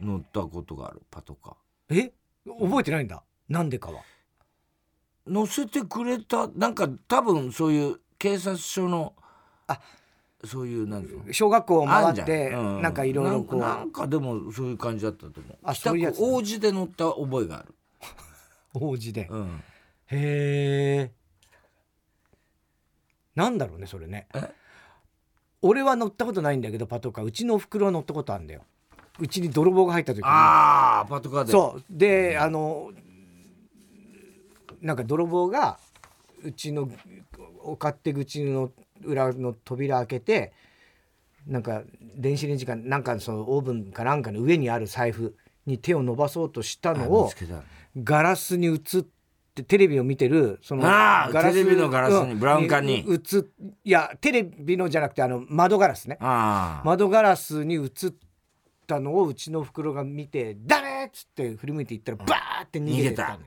[0.00, 1.56] 乗ったことがあるパトカ
[1.90, 2.12] え
[2.46, 4.00] 覚えてないんだなんでかは。
[5.26, 9.14] ー乗せてくれたなんか多分そういう警察署の
[9.66, 9.80] あ
[10.44, 13.60] そういうなん小学校を回って、うなんかいろいろこう。
[13.60, 15.56] なんなんかでもそういう感じだったと思う。
[15.64, 17.74] あそういうやつ北区王子で乗った覚えがある、
[18.74, 19.62] 王子で、うん、
[20.06, 21.12] へえ
[23.34, 24.28] なんだろうねそれね。
[24.34, 24.52] え？
[25.60, 27.24] 俺は乗ったことないんだけどパトカー。
[27.24, 28.62] うちのおふくろは乗ったことあるんだよ。
[29.18, 30.24] うちに泥棒が入った時に。
[30.24, 31.50] ああパトカーで。
[31.50, 31.84] そう。
[31.90, 32.92] であの
[34.80, 35.78] なんか泥棒が
[36.44, 36.88] うちの
[37.62, 38.70] お勝手口の
[39.04, 40.52] 裏の扉開けて
[41.46, 41.82] なんか
[42.16, 45.34] 電子レンジかなんかそのオーブンかなんかの上にある財布
[45.66, 47.32] に手を伸ばそうとしたのあを
[47.96, 49.02] ガラスに映っ
[49.54, 53.04] てテレビを見てるそのああテレビのガラスにブラウン管に。
[53.08, 53.44] 映っ
[53.84, 56.16] いやテレビのじゃなくてあの窓ガラスね。
[56.20, 57.90] 窓ガラスに映っ
[58.86, 63.38] たのをうちの袋が見て「誰!」っつって振り向いていったらバーって逃げてた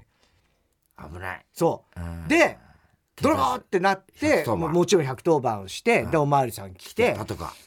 [0.97, 1.45] 危ない。
[1.53, 1.99] そう。
[1.99, 2.27] うん。
[2.27, 2.57] で
[3.21, 4.59] 泥棒ってなって110番。
[4.59, 7.15] ももちろん110番をして、でおまわりさん来て。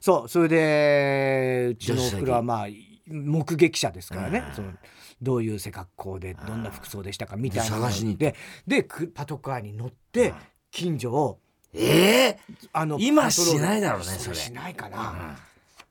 [0.00, 2.66] そうそれでうちのおふくろはまあ
[3.06, 4.72] 目撃者ですからね、その
[5.22, 8.34] どういう背格好でどんな服装でしたかみたいなので。
[8.66, 8.82] で
[9.14, 10.34] パトカーに乗って
[10.70, 11.38] 近所を
[11.72, 12.38] ええ
[12.72, 14.36] あの今しないだろうねそれ。
[14.36, 15.36] しないかな、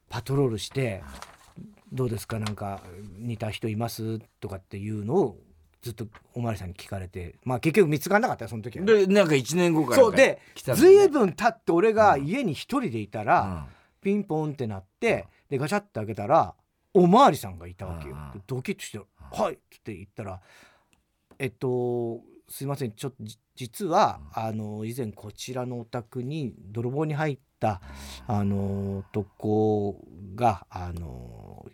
[0.09, 1.03] パトロールして
[1.93, 2.81] 「どうですかなんか
[3.19, 5.37] 似た人います?」とかっていうのを
[5.83, 8.85] ずっとおまわりさんに聞かれてまあ結局見つからなかったよその時は。
[8.85, 10.15] でなんか1年後からそう。
[10.15, 10.81] で来たのね。
[10.81, 13.73] ずいぶん経って俺が家に一人でいたら、うん。
[14.01, 16.55] ピンポンってなってでガチャって開けたら
[16.93, 18.15] おまわりさんがいたわけよ。
[18.47, 20.41] ドキッとして「はい」って言ったら
[21.39, 27.81] 「えっとすいませんちょっとじ実はあの以前こちらのお宅に泥棒に入った
[28.27, 29.99] あの男
[30.35, 31.65] があの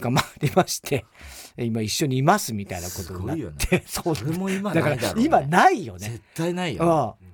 [0.00, 1.04] 捕まりまして
[1.56, 3.56] 今一緒にいます」みたいなことになっすごいよね。
[3.58, 5.22] て そうそれも今ないだね。
[5.24, 6.08] 今ないよね。
[6.08, 6.22] 絶。
[6.34, 6.84] 対ないよ。
[6.84, 7.32] ああ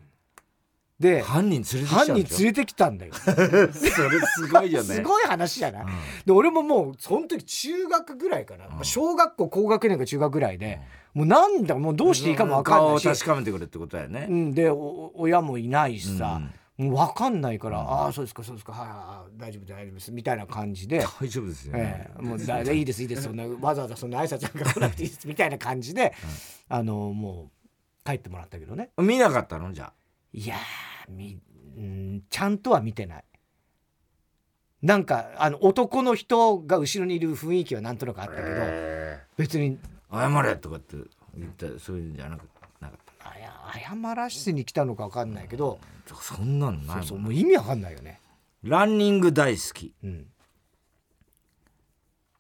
[0.98, 2.34] で犯人連れてき犯ちゃうんでしょ。
[2.34, 3.14] 人連れてきたんだよ。
[3.22, 4.94] それすごいよね。
[4.96, 5.88] すごい話じゃない、うん。
[6.26, 10.80] で俺ももうその時中学ぐらいかな、まあ小学校高学年か中学ぐらいで、
[11.14, 14.26] もうなんだもうどうしていいかも分かんないし、顔を確かめてくれってことだよね。
[14.28, 16.40] うん、でお親もいないしさ、
[16.78, 17.88] もう分かんないから「うん。
[17.90, 18.72] ああそうですかそうですか。
[18.72, 19.38] はいはいはい。
[19.38, 21.04] 大丈夫大丈夫です」みたいな感じで。
[21.20, 22.06] 大丈夫ですよね。
[22.08, 22.22] ええ。
[22.22, 23.22] もうだいいですいいです。
[23.22, 26.14] そんな わざわざそんな挨拶なんか来なくていいですみたいな感じで、
[26.68, 27.50] あのも
[28.04, 28.90] う帰ってもらったけどね。
[28.96, 29.72] 見なかったの？
[29.72, 29.92] じゃあ。
[30.32, 31.40] いやーみ
[31.76, 33.24] うんちゃんとは見てない。
[34.80, 38.46] なんかあの男の人が後ろにいる雰囲気はなんとなくあったけど、
[39.36, 39.78] 別に。
[40.10, 40.96] 謝れとかって
[41.36, 42.57] 言ったそういうんじゃなかなかっあや
[43.72, 48.20] 謝らしに来たのか分かんないけど、たそんなのないそうもう意味わかんないよね、
[48.62, 49.94] ランニング大好き。
[50.02, 50.26] うん、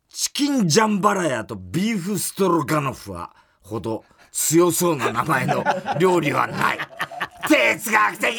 [0.08, 5.64] チキンジャンバラヤとビーフストロガノフはほど強そうな名前の
[5.98, 6.78] 料理はない。
[7.48, 8.36] 哲学的！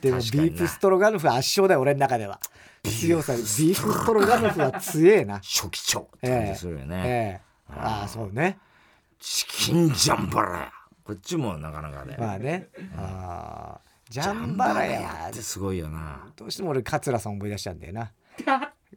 [0.00, 2.40] でもビーフストロガノフは圧勝だよ俺の中では。
[2.84, 5.36] 強さビーフストロガノフは強えな。
[5.36, 7.74] 初期長って感じするよね、ええ。
[7.76, 8.58] ああそうね。
[9.18, 10.72] チキンジャンバラヤ
[11.04, 12.68] こっちもなかなかね、まあね。
[12.96, 16.32] ああジャンバラヤってすごいよな。
[16.34, 18.10] どうしても俺桂さん思い出しちゃうんだよな。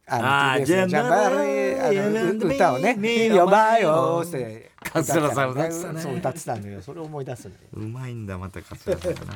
[0.09, 6.01] あー TBS のジャンバラヤ歌をね「呼ばよ」って桂さん歌ってたね。
[6.01, 6.81] そう歌ってたんだよ。
[6.81, 9.33] それを思い出すんだようまいんだまた桂さんがな、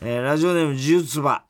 [0.00, 1.44] えーラジオネームジューツバ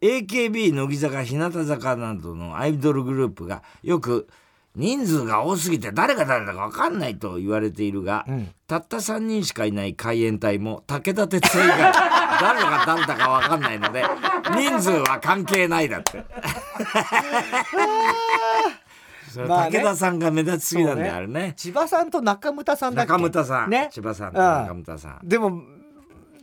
[0.00, 4.28] AKB 乃木坂日向坂などのアイドルグループがよく
[4.76, 8.48] 人数が多すぎて誰が誰だか分かんないと言われているが、うん。
[8.68, 11.92] たった3人しかいない海援隊も武田鉄矢以外
[12.40, 14.04] 誰が誰だか分かんないので
[14.54, 16.18] 人数は関係ないだって。
[16.18, 16.24] ね。
[19.36, 21.52] 武田さんが目立ちすぎなんだよ、ねあれね。
[21.56, 23.12] 千葉さんと中村さんだっけ？
[23.12, 23.88] 中村さん、ね。
[23.92, 25.28] 千葉さんうん中村さん。
[25.28, 25.62] でも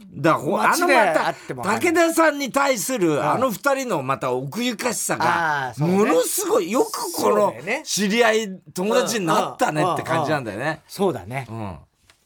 [0.09, 1.33] だからほあのまた
[1.79, 10.81] 武田さんに対するあの二人のまた奥ゆかしさがものすごいよくこの知り合い友達になったねって感じなんだよね。
[10.87, 11.45] そうだね。
[11.49, 11.77] うん。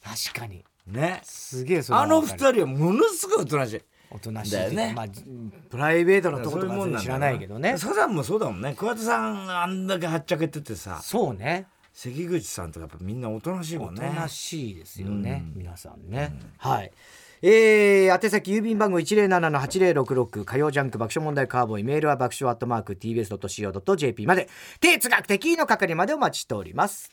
[0.04, 0.64] 確かに。
[0.88, 1.22] ね。
[1.24, 3.82] すげえそれはあの二人はものすごいおとなしい。
[4.12, 4.94] おとなしいだよね。
[4.96, 5.06] まあ
[5.70, 7.78] プライベートなとことか知らないけどね。
[7.78, 8.76] サザンもそうだもんね。
[8.78, 11.68] 桑田さんあんだけはっちゃけててさそうね。
[11.94, 14.14] 関口さんとかやっぱみんなおとなしいもんおとね。
[14.16, 16.92] なしいですよね、皆さんね、はい
[17.44, 24.48] えー、宛先郵便番号107-8066火曜ジャンク爆笑問題カーボーイメールは爆笑アットマーク TBS.CO.JP まで
[24.80, 27.10] 哲学的の係までお待ちしております。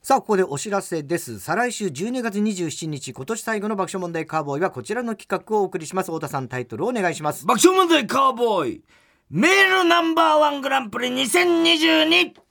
[0.00, 1.38] さあここでお知らせです。
[1.38, 6.06] 再来週12月27日今年最後の爆笑問題カーボーイはこちらの企画をお送りします。
[6.06, 7.44] 太田さんタイトルをお願いします。
[7.44, 8.84] 爆笑問題カーボーイ
[9.28, 12.47] メールナンバーワングランプリ2022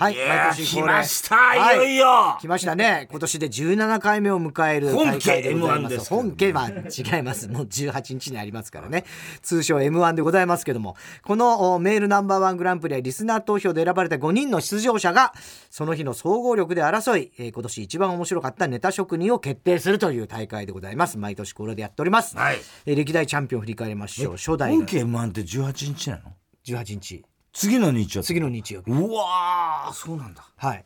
[0.00, 0.92] はい毎年恒例。
[0.94, 1.76] ました、、はい。
[1.76, 2.38] よいよ。
[2.40, 3.06] 来ましたね。
[3.10, 7.48] 今年で17回目を迎える大会でございま M1 です本家は違います。
[7.48, 9.04] もう18日にありますからね。
[9.42, 10.96] 通称 M1 でございますけども。
[11.22, 15.34] このおメールナンバーワングランプリはリスナー投票で選ばれた5人の出場者が
[15.68, 21.18] その日の総合力で争い、えー今年一番面白かったネタ職人を決定するという大会でございます。
[21.18, 22.56] 毎年これでやっております、はい。
[22.86, 24.36] えー歴代チャンピオンを振り返りましょう。
[24.38, 26.22] 初代が本家 M1 って18日なの
[26.64, 28.26] ？18日次の日曜日。
[28.26, 28.90] 次の日曜日。
[28.90, 29.92] うわー。
[29.92, 30.44] そうなんだ。
[30.56, 30.84] はい。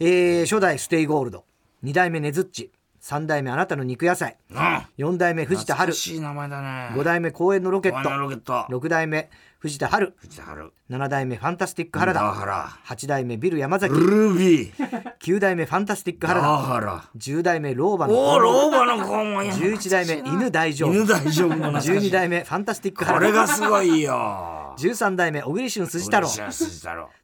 [0.00, 1.44] えー初代ステイゴールド、
[1.84, 2.70] 2代目ねずっち、
[3.02, 5.92] 3代目あなたの肉野菜、あ4代目藤田春。
[5.92, 6.90] しい名前だね。
[6.94, 8.66] 5代目公園のロケッワナロト、ケット。
[8.74, 10.72] 6代目藤田春、藤田春。
[10.90, 15.14] 7代目ファンタスティック原田、ダハ8代目ビル山崎、ルビー。
[15.20, 21.92] 9代目ファンタスティックダ原田、ハラ10代目老婆おおの老婆の子もいい11代目犬大丈夫、犬大丈夫も懐かしい。
[21.92, 26.28] 12代目ファンタスティックこ原田、れがすごいよ13代目小栗旬筋太郎。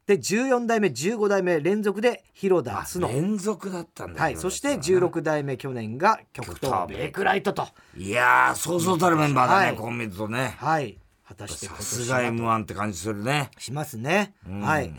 [0.07, 3.09] で14代目15代目連続で広田あつの。
[3.09, 4.23] 連続だったんだ。
[4.23, 7.67] はい、そして16代目去年が極東ベイクライトと。
[7.97, 9.77] いやーそうそうたるメンバーだね、はい。
[9.77, 10.55] こう見るとね。
[10.59, 10.99] はい。
[11.27, 13.51] 果たして今さすが年は M1 って感じするね。
[13.59, 14.35] しますね。
[14.63, 14.93] はい。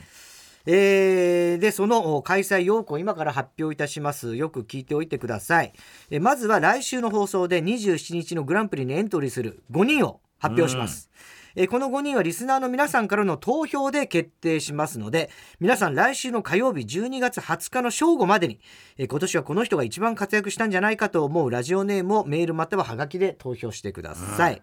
[0.65, 4.35] えーでそのお開催要項を今から発表いたします。
[4.35, 5.73] よく聞いておいてください。
[6.11, 11.09] えまずは来週の放送で27日のグランプリにエントリーする5人を発表します、
[11.59, 18.59] えこの5人はリスナーの皆さんからの投票で決定しますので皆さん来週の火曜日12月20日の正午までに
[18.99, 24.61] え今年はこの人が一番活躍したんじゃないかと思うラジオネームをメールまたはハガキで投票してください、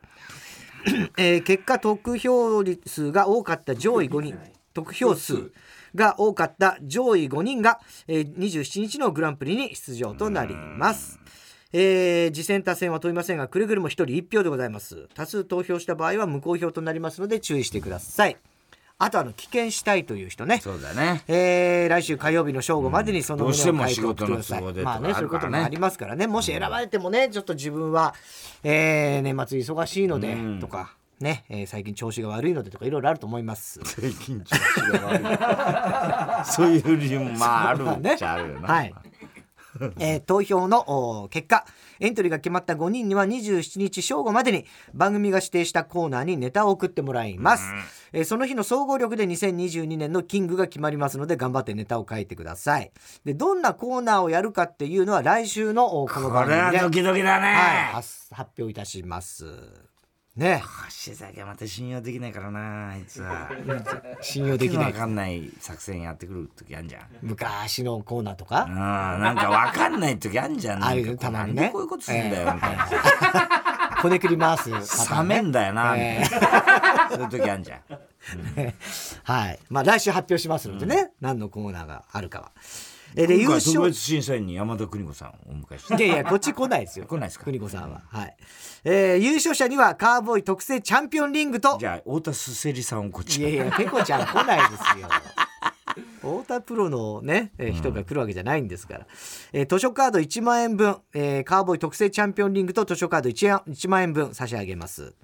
[1.18, 4.38] えー結果得票率が多かった上位5人
[4.72, 5.50] 得票数
[5.96, 11.18] が多かった上位5人が、えー27日のグランプリに出場となります。
[11.76, 15.08] えー次戦多戦は問いませんがくれぐれも1人1票でございます。
[15.14, 18.36] 多数投票した場合は無効票となりますので注意してください。
[18.96, 20.60] あとあの棄権したいという人ね。
[20.62, 21.24] そうだね。
[21.26, 26.28] えー来週火曜日の正午までにその旨を書いて送ってください仕事の都合でとかまあねそういうこともありますからね。
[26.28, 28.14] もし選ばれてもねちょっと自分は、
[28.62, 33.80] えー年末忙しいのでとか、ね、えー最近調子が悪いのでとかいろいろあると思います。
[33.82, 36.46] 最近調子が悪い。
[36.54, 38.94] そういう理由もまああるっちゃあるよな、はい。
[39.98, 41.66] えー投票のお結果
[42.00, 47.64] エントリーが決まった5人には27日正午までに番組が指定したコーナーにネタを送ってもらいます、
[48.12, 52.92] えーその日の総合力で2022年のキングが決まりますので頑張ってネタを書いてください。
[53.24, 56.62] でどんなコーナーをやるかっていうのは来週のおこのこ番組で。
[56.72, 59.46] れはドキドキだね、はい、発発表いたします
[60.36, 60.62] ね。
[61.06, 63.50] 橋崎はまた信用できないからなあいつは。
[64.20, 67.02] 信用できないわかんない作戦やってくる時あんじゃん。
[67.22, 68.64] 昔のコーナーとか？
[68.64, 70.82] うんなんかわかんない時あんじゃん。
[70.84, 71.70] あるよたまにね。
[71.72, 72.88] こういうことするんだよみたいな。
[74.02, 74.78] こねくり回すね。
[75.16, 75.94] 冷めんだよな
[77.10, 77.80] そういう時あんじゃん。
[79.22, 79.58] はい。
[79.70, 82.52] まあ来週発表しますのでね、何のコーナーがあるかは。
[83.16, 87.06] えで優今回特勝別審査員に山田邦子さんをお迎えしていやいやこっち来ないですよ。
[87.06, 87.44] 来ないですか？
[87.44, 88.02] 邦子さんは。
[88.08, 88.36] はい。
[88.84, 91.76] えー優勝者にはカーボーイ特製チャンピオンリングと。
[91.78, 95.08] じゃあ太田すせりさんをこっちいやいやペコちゃん来ないですよ。
[96.20, 99.06] 太田プロのね、えー人が来るわけじゃないんですから、
[99.52, 105.14] えー図書カード1万円分、えーカーボーイ特製チャンピオンリングと図書カード 1, 1万円分差し上げます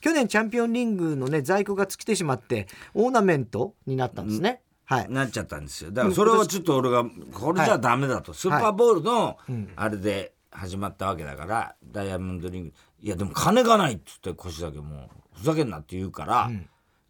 [0.00, 5.10] 去年チャンピオンリングのね在庫が尽きてしまってオーナメントになったんですね、はい。
[5.10, 5.90] なっちゃったんですよ。
[5.90, 9.38] だからそれはちょっと俺がこれじゃダメだと、スーパーボールの
[9.76, 12.72] あれで始まったわけだから、ダイヤモンドリング。
[13.00, 16.50] いやでも金がないっつって腰だけもうふざけんなって言うから、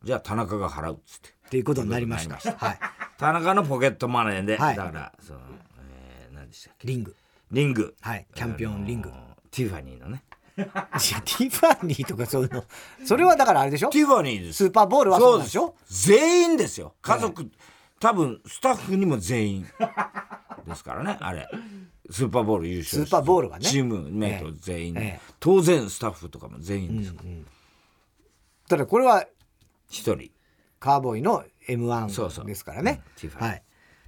[0.02, 1.28] じゃあ田中が払うっつって。
[1.46, 2.36] っていうことになりました。
[2.36, 2.78] はい。
[3.18, 4.76] 田中のポケットマネーで、はい。
[4.76, 5.40] だからその、
[5.90, 6.88] えー、何でしたっけ？
[6.88, 7.14] リング。
[7.52, 7.94] リング。
[8.00, 8.26] はい。
[8.34, 10.24] チャンピオンリング、あのティファニーのね
[10.56, 12.64] いやティファニーとかそういうの。
[13.04, 13.90] それはだからあれでしょ？
[13.90, 14.64] ティファニーです。
[14.64, 15.74] スーパーボールはそうでしょ？
[15.88, 16.94] 全員ですよ。
[17.02, 17.50] 家族、
[17.98, 19.66] 多分スタッフにも全員。
[20.66, 21.48] ですからねあれ。
[22.10, 23.64] スーパーボール優勝スーパーボールがね。
[23.64, 25.34] チームメイト全員、ええ。
[25.40, 27.30] 当然スタッフとかも全員ですから。
[28.68, 29.24] ただこれは
[29.88, 30.30] 一、人。
[30.78, 32.44] カーボーイの m そうそう。
[32.44, 33.02] 1ですからね。
[33.04, 33.50] うんティファニー。
[33.50, 33.62] はい。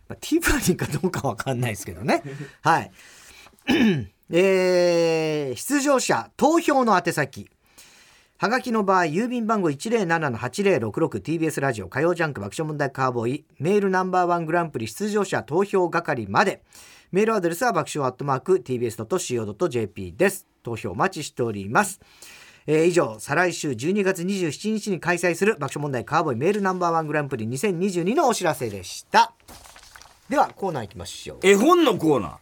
[0.09, 2.22] まあ、ティファニーかどうかわかんないですけどね。
[2.62, 2.92] はい
[4.30, 7.48] えー出場者投票の宛先。
[8.38, 13.44] はがきの場合郵便番号 107-8066TBS ラジオ火曜ジャンク爆笑問題カーボーイ。
[13.60, 16.62] メールナンバーワングランプリ出場者投票係まで。
[17.12, 20.46] メールアドレスは爆笑アットマーク TBS.CO.JP です。
[20.64, 22.00] 投票お待ちしております。
[22.66, 29.32] えー以上再来週12月27日に開催する爆笑問題カーボーイメールナンバーワングランプリ2022のお知らせでした。
[30.28, 31.38] ではコーナー行きましょう。
[31.46, 32.36] 絵本のコーナー。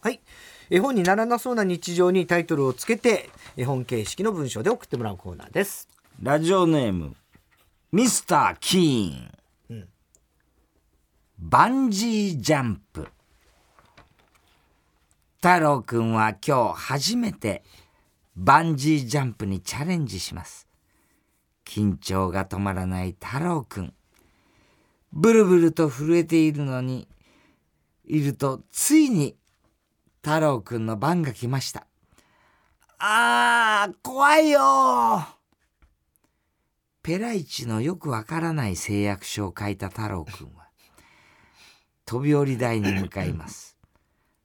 [0.00, 0.20] はい
[0.68, 5.88] 絵本にならなそうな日常にタイトルをつけて絵本形式の文章で送ってもらうコーナーです。
[6.20, 7.14] ラジオネーム
[7.92, 9.88] ミスター・キーン、
[11.38, 13.06] バンジージャンプ。
[15.36, 17.62] 太郎くんは今日初めて
[18.34, 20.66] バンジージャンプにチャレンジします。
[21.64, 23.94] 緊張が止まらない太郎くん。
[25.12, 27.06] ブルブルと震えているのに
[28.04, 29.36] いるとついに
[30.26, 31.86] 太郎くんの番が来ました。
[32.98, 35.24] あー怖いよ
[37.04, 40.66] ペライチのよくわからない誓約書を書いた太郎くんは
[42.06, 43.78] 飛び降り台に向かいます。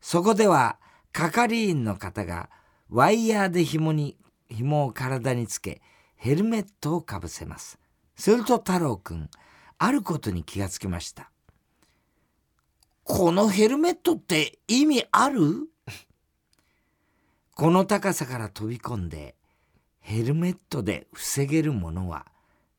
[0.01, 0.77] そこでは
[1.13, 2.51] 係員の方が
[2.91, 4.17] ワイヤーで紐に
[4.49, 5.81] 紐を体につけ
[6.15, 7.79] ヘルメットをかぶせます。
[8.15, 9.31] すると太郎くん
[9.79, 11.30] あることに気がつきました。
[13.03, 15.69] このヘルメットって意味ある？
[17.55, 19.35] この高さから飛び込んで
[19.99, 22.25] ヘルメットで防げるものは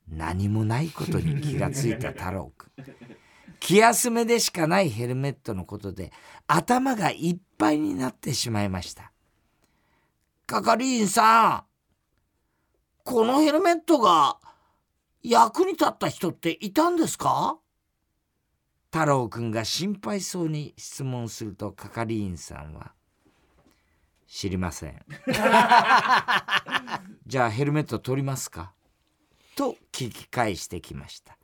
[0.08, 2.70] 何もないことに気がついた太郎くん。
[3.60, 6.12] 気休めでしかないヘルメットのことで
[6.48, 9.12] 頭がいっぱいになってしまいました。
[10.46, 14.38] 係員さんこのヘルメットが
[15.22, 17.58] 役に立った人っていたんですか？
[18.92, 22.92] 太郎くんが心配そうに質問すると係員さんは
[24.28, 25.02] 「知りません」
[27.26, 28.74] じゃあヘルメット取りますか?」
[29.56, 31.38] と聞き返してきました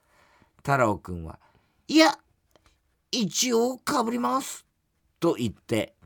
[0.56, 1.40] 太郎くんは
[1.88, 2.18] 「いや
[3.10, 4.66] 一応かぶります」
[5.18, 5.96] と言って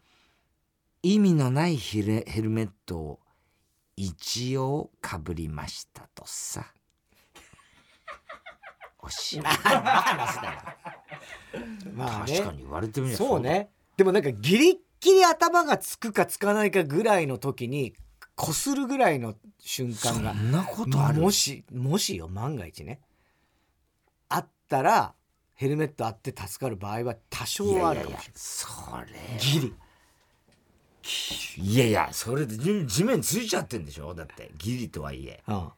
[1.02, 3.20] 意味のないヘルヘルメットを
[3.96, 6.72] 一応かぶりましたとさ。
[9.02, 9.54] おしまい。
[11.94, 12.38] まあね。
[12.38, 13.40] 確かに言われてみればそう。
[13.40, 13.68] ね。
[13.96, 17.94] でもなんかギリッギリ頭がつくかつかないかぐらいの時に
[18.36, 21.20] こするぐらいの瞬そ間がんなことある？
[21.20, 23.00] もしもしよ万が一ね。
[24.28, 25.14] あったら
[25.54, 28.32] ヘルメットあって助かる場合は多少はあるかもしれない。
[28.34, 29.06] それ
[29.38, 29.74] ギリ。
[31.58, 34.14] いやいやそれで地地面ついちゃってんでしょ？
[34.14, 35.42] だってギリとはいえ。
[35.48, 35.68] うん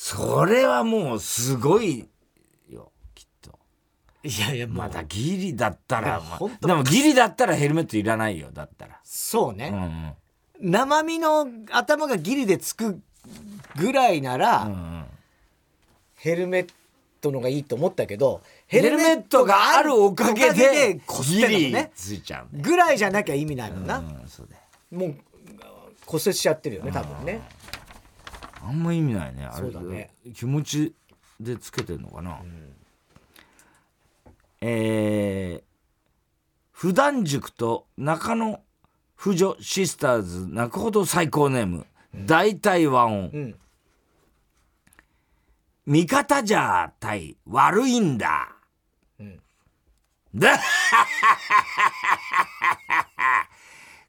[0.00, 2.08] それはもうすごい
[2.70, 3.58] よきっと。
[4.22, 4.76] いやいやもう。
[4.76, 6.22] まだギリだったら、
[6.60, 9.00] でもギリだったらヘルメットいらないよだったら。
[9.02, 9.82] そうね、うん
[10.64, 10.70] うん。
[10.70, 13.02] 生身の頭がギリでつく
[13.76, 15.04] ぐらいなら、うんうん。
[16.14, 16.68] ヘルメッ
[17.20, 22.64] トのがいいと思ったけどヘルメットがあるおかげでこすっついちゃうんだよ。
[22.64, 24.62] ぐらいじゃなきゃ意味ないもんな、うんそうだよ。
[24.92, 25.16] もう
[26.06, 27.42] 骨折しちゃってるよね多分ね
[28.68, 29.46] あんま意味ないね。
[29.46, 30.10] あれだね。
[30.34, 30.94] 気持ち
[31.40, 32.38] でつけてんのかな、
[34.60, 35.68] えー
[36.72, 38.60] 普段塾と中野
[39.16, 43.54] 婦女シスターズ泣くほど最高ネーム、大体和音、うん。
[45.86, 48.52] 味方じゃ対悪いんだ、
[49.20, 49.40] ん。
[50.38, 50.60] だ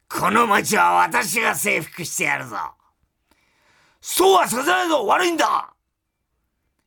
[0.07, 2.57] この町は私が征服してやるぞ
[4.01, 5.73] そうはさせないぞ悪いんだ。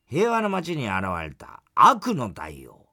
[0.05, 2.85] 平和の町に現れた悪の大王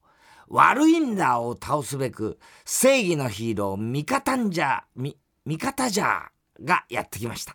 [0.48, 6.30] 悪いんだを倒すべく正義のヒーロー味方んじゃみ味方じゃ
[6.62, 7.54] がやってきました、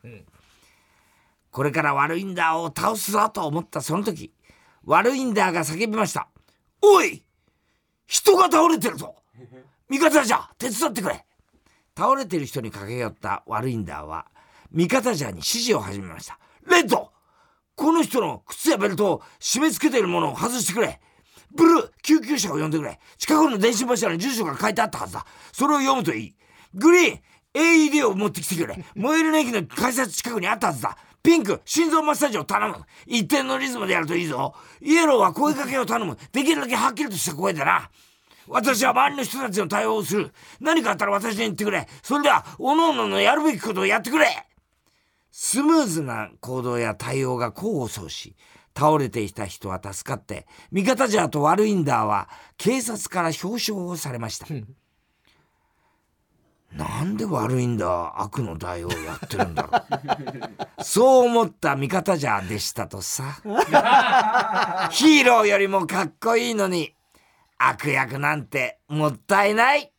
[1.51, 4.33] これから悪いんだを倒すぞと思ったその時
[4.83, 6.27] 悪いんだが叫びました。
[6.81, 7.23] おい
[8.07, 9.15] 人が倒れてるぞ。
[9.89, 11.25] 味方じゃ手伝ってくれ。
[11.97, 14.27] 倒れてる人に駆け寄った悪いんだは
[14.71, 16.37] 味方じゃに指示を始めました
[16.69, 17.11] レッド。
[17.75, 20.99] この人の靴やベルトを締め付けているものを外してくれ。
[21.53, 21.89] ブルー。
[22.01, 22.99] 救急車を呼んでくれ。
[23.17, 25.25] 近くの電信柱に住所が書いてあったはずだ。
[25.51, 26.35] それを読むといい。
[26.73, 27.19] グリーン。
[27.53, 28.83] AED を持ってきてくれ。
[28.95, 30.97] 燃える駅の改札近くにあったはずだ。
[31.23, 31.61] ピンク。
[31.65, 32.75] 心臓マッサージを頼む。
[33.07, 34.53] 一定のリズムでやるといいぞ。
[34.81, 36.17] イエローは声かけを頼む。
[36.31, 37.89] できるだけはっきりとした声でな。
[38.47, 40.31] 私は周りの人たちの対応をする。
[40.59, 41.87] 何かあったら私に言ってくれ。
[42.03, 44.27] それでは各々のやるべきことをやってくれ。
[45.37, 48.37] スムーズな行動や対応が功を奏し
[48.73, 54.47] 倒れていた人は助かって味方じゃと悪いんだは警察から表彰をされました。
[56.71, 59.63] なんで悪いんだ悪の代をやってるんだ。
[59.63, 63.41] ろうそう思った味方じゃでしたとさ。
[64.91, 66.95] ヒーローよりもかっこいいのに
[67.57, 69.91] 悪役なんてもったいない。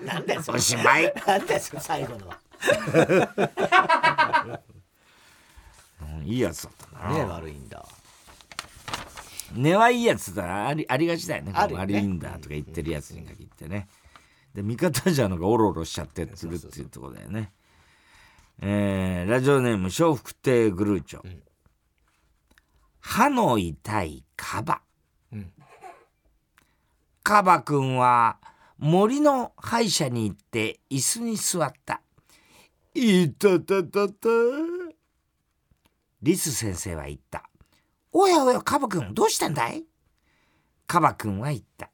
[0.00, 1.12] なんだよそおしまい。
[1.26, 2.45] なんだよ最後のは
[6.24, 7.14] いいやつだったな。
[7.14, 7.86] ね悪いんだ。
[9.54, 11.52] 根はいいやつだありありがちだよね。
[11.54, 11.82] あるよね。
[11.94, 13.88] 悪いんだとか言ってるやつに限ってね。
[14.54, 17.52] で味方じゃのがオロオロしちゃってるっていうところだよね。
[18.60, 21.22] えーラジオネーム笑福亭グルーチョ、
[23.00, 24.80] 歯の痛いカバ、
[25.32, 25.52] うん。
[27.22, 28.38] カバ君は
[28.78, 32.00] 森の歯医者に行って椅子に座った。
[32.98, 34.28] いたたたた。
[36.22, 37.44] リス先生は言った。
[38.10, 39.84] おやおや、カバ君、どうしたんだい？
[40.86, 41.90] カバ君は言った。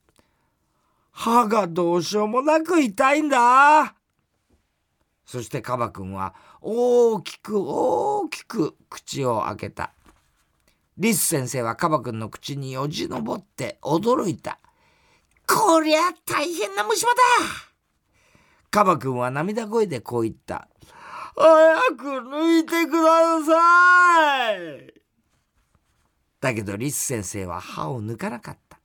[1.11, 3.97] 歯がどうしようもなく痛いんだ。
[5.27, 9.93] そしてカバ君は大きく大きく口を開けた。
[10.99, 14.61] リス先生はカバ君の口によじ登って驚いた。
[15.49, 17.72] こりゃ大変な虫歯だ
[18.73, 20.67] カバ君は涙声でこう言った。
[21.37, 24.95] 早く抜いてください
[26.41, 28.81] だけどリス先生は歯を抜かなかった。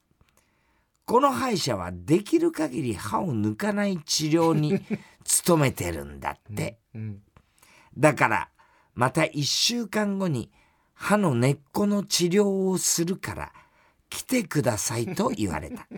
[1.06, 4.82] この歯医者はできる限り歯を抜かない治療に
[5.48, 6.80] 努めてるんだって。
[6.94, 7.22] うんうん、
[7.98, 8.50] だから
[8.94, 10.52] また1週間後に
[10.96, 13.54] 歯の根っこの治療をするから
[14.10, 15.88] 来てくださいと言われた。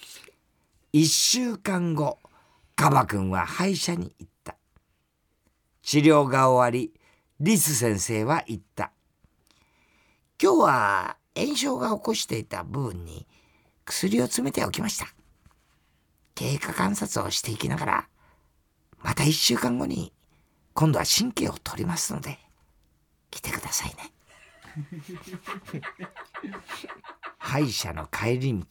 [0.94, 2.20] 1週間後、
[2.76, 4.54] カバ君は歯医者に行った。
[5.82, 6.92] 治療が終わり、
[7.40, 8.92] リス先生は言った。
[10.40, 13.26] 今日は炎症が起こしていた部分に
[13.86, 15.06] 薬を詰めておきました。
[16.34, 18.08] 経過観察をしていきながら、
[19.02, 20.12] また一週間後に
[20.74, 22.38] 今度は神経を取りますので、
[23.30, 24.12] 来てくださいね。
[27.38, 28.66] 歯医者の帰り道、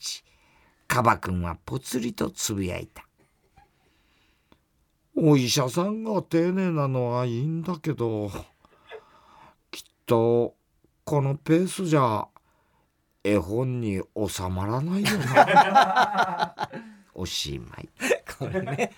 [0.88, 3.05] カバ君はぽつりとつぶやいた。
[5.18, 8.30] お医者さんが丁寧なのはいいんだけど、
[9.72, 10.56] きっと
[11.06, 12.28] このペースじゃ
[13.24, 16.70] 絵本に収まらないよな。
[17.16, 17.90] おしまい。
[18.38, 18.92] これね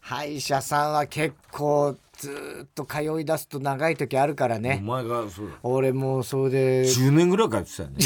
[0.00, 4.78] 歯医者さんは結構ずっと通い出すと長い時あるからね。
[4.82, 5.54] お前がそうだ。
[5.62, 6.82] 俺もそれで。
[6.82, 7.96] 10年ぐらい通ってたよね。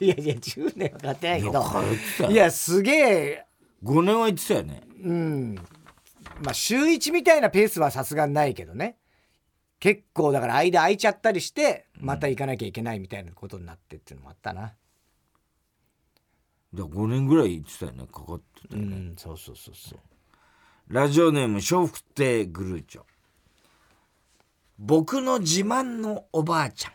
[0.00, 2.30] いやいやいや10年は通ってないけど。
[2.30, 3.46] いやすげえ。
[3.82, 4.82] 5年は行ってたよね。
[5.02, 5.58] うん
[6.40, 8.96] まあ週1みたいなペースはさすがにないけどね。
[9.78, 14.74] 結構だから間空いちゃったりしてまた行かなきゃいけないみたいなことになってっていうのもあったな、
[16.74, 18.06] だ5年ぐらい言ってたよね。
[18.12, 19.98] かかってたよね、うん、そうそうそうそう。
[20.88, 23.02] ラジオネーム笑福亭グルーチョ。
[24.78, 26.92] 僕の自慢のおばあちゃん。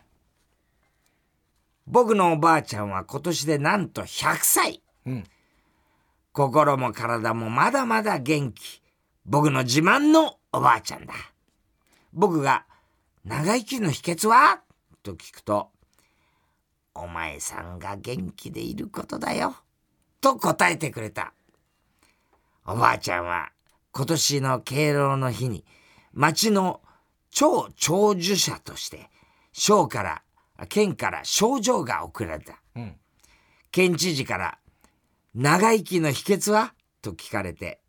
[1.87, 5.23] 僕のおばあちゃんは今年でなんと100歳、うん、
[6.33, 8.81] 心も体もまだまだ元気
[9.25, 11.13] 僕の自慢のおばあちゃんだ。
[12.13, 12.65] 僕が
[13.23, 14.61] 長生きの秘訣は？
[15.01, 15.71] と聞くと
[16.93, 19.55] お前さんが元気でいることだよ。
[20.21, 21.33] と答えてくれた。
[22.65, 23.49] おばあちゃんは
[23.91, 25.65] 今年の敬老の日に
[26.13, 26.81] 町の
[27.31, 29.09] 超長寿者として
[29.51, 30.21] 省から
[30.69, 32.95] 県から賞状が送られた、うん、
[33.71, 34.57] 県知事から
[35.33, 36.73] 長生きの秘訣は？
[37.01, 37.81] と聞かれて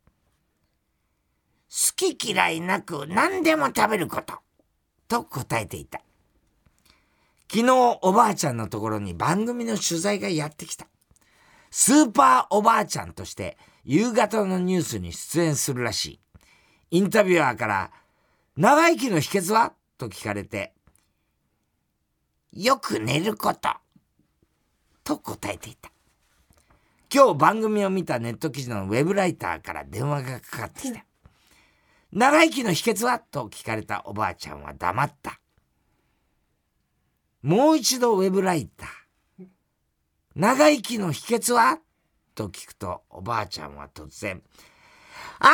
[1.69, 4.35] 好き嫌いなく何でも食べること
[5.09, 6.01] と答えていた
[7.51, 10.87] 昨日おばあちゃんのところに番組の取材がやってきた
[11.71, 13.57] スーパーおばあちゃんとして
[13.89, 16.21] 夕方のニュースに出演するらしい。
[16.91, 17.93] インタビュアーから、
[18.57, 19.75] 長生きの秘訣は？
[19.97, 20.75] と聞かれて、
[22.53, 23.69] よく寝ること。
[25.05, 25.93] と答えていた。
[27.15, 31.06] 今日番組を見たネット記事のウェブライターから電話がかかってきた。
[32.13, 33.19] 長生きの秘訣は？
[33.19, 35.41] と聞かれたおばあちゃんは黙った。
[37.43, 39.47] もう一度ウェブライター。
[40.35, 41.79] 長生きの秘訣は？
[42.35, 44.43] と聞くと、おばあちゃんは突然、
[45.39, 45.49] あ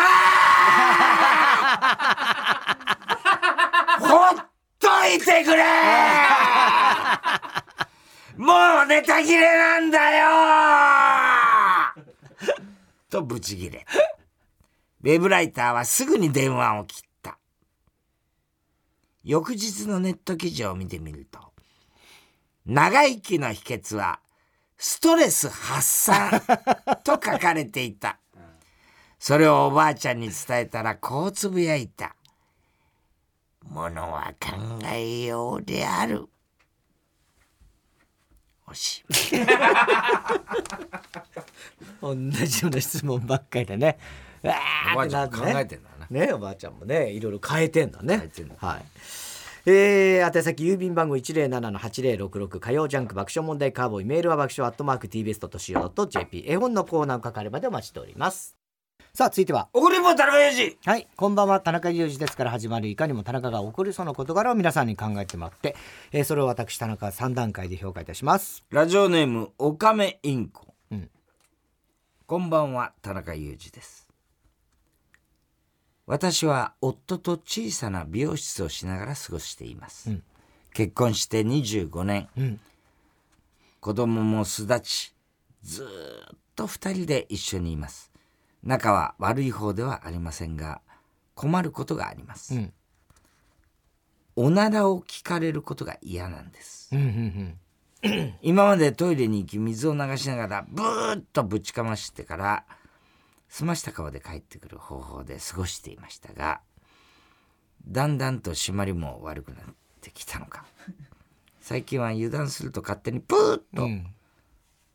[3.98, 4.46] あ ほっ
[4.80, 5.62] といてくれ
[8.36, 10.26] もうネタ切れなんだよ
[13.08, 13.86] とブチギレ。
[15.02, 17.38] ウェブライターはすぐに電話を切った。
[19.24, 21.40] 翌日のネット記事を見てみると、
[22.66, 24.20] 長生きの秘訣は
[24.78, 26.42] ストレス発散
[27.04, 28.18] と書かれていた。
[29.18, 32.14] それをおばあちゃんに伝えたらこうつぶやいた。
[33.68, 34.56] ものは考
[34.92, 36.28] えようである。
[38.72, 39.04] おし
[42.00, 43.98] 同じような質問ばっかりでね。
[44.42, 46.06] おばあちゃん考えてんだな。
[46.10, 48.30] ねおばあちゃんもねいろいろ変えてんだね。
[48.56, 48.82] はい。
[49.64, 58.61] えー、宛先郵便番号107-8066火曜ジャンク爆笑問題カーボーイメールは爆笑アットマーク TBS.CO.JP 絵本のコーナーを書かれまでお待ちしております
[59.14, 59.68] さあ続いては。
[59.74, 60.90] 怒り棒田中裕二。
[60.90, 61.60] はいこんばんは。
[61.60, 65.76] 田中裕二ですから始まるいかにも田中が起こりそうな事柄を皆さんに考えてもらって、
[66.12, 68.64] えー、それを私田中3段階で評価いたします。
[68.70, 71.10] ラジオネームおかめインコ、うん、
[72.26, 74.08] こんばんは田中裕二です。
[76.06, 80.22] 私は夫と小さな美容室をしながら過ごしています、うん、
[80.72, 82.60] 結婚して25年、うん、
[83.80, 85.14] 子供も巣立ち
[85.62, 88.11] ずっと2人で一緒にいます
[88.62, 90.80] 仲は悪い方ではありませんが
[91.34, 92.72] 困ることがあります、うん、
[94.36, 97.56] おならを聞かれることが嫌なんです、うんうん
[98.04, 102.64] うん、 今までトイレに行き水を流しながらブーッとぶちかましてから
[103.48, 106.60] 済ました顔で帰ってくる方法で過ごしていましたが
[107.86, 109.64] だんだんと締まりも悪くなっ
[110.00, 110.64] てきたのか。
[111.62, 113.88] 最近は油断すると勝手にプーッと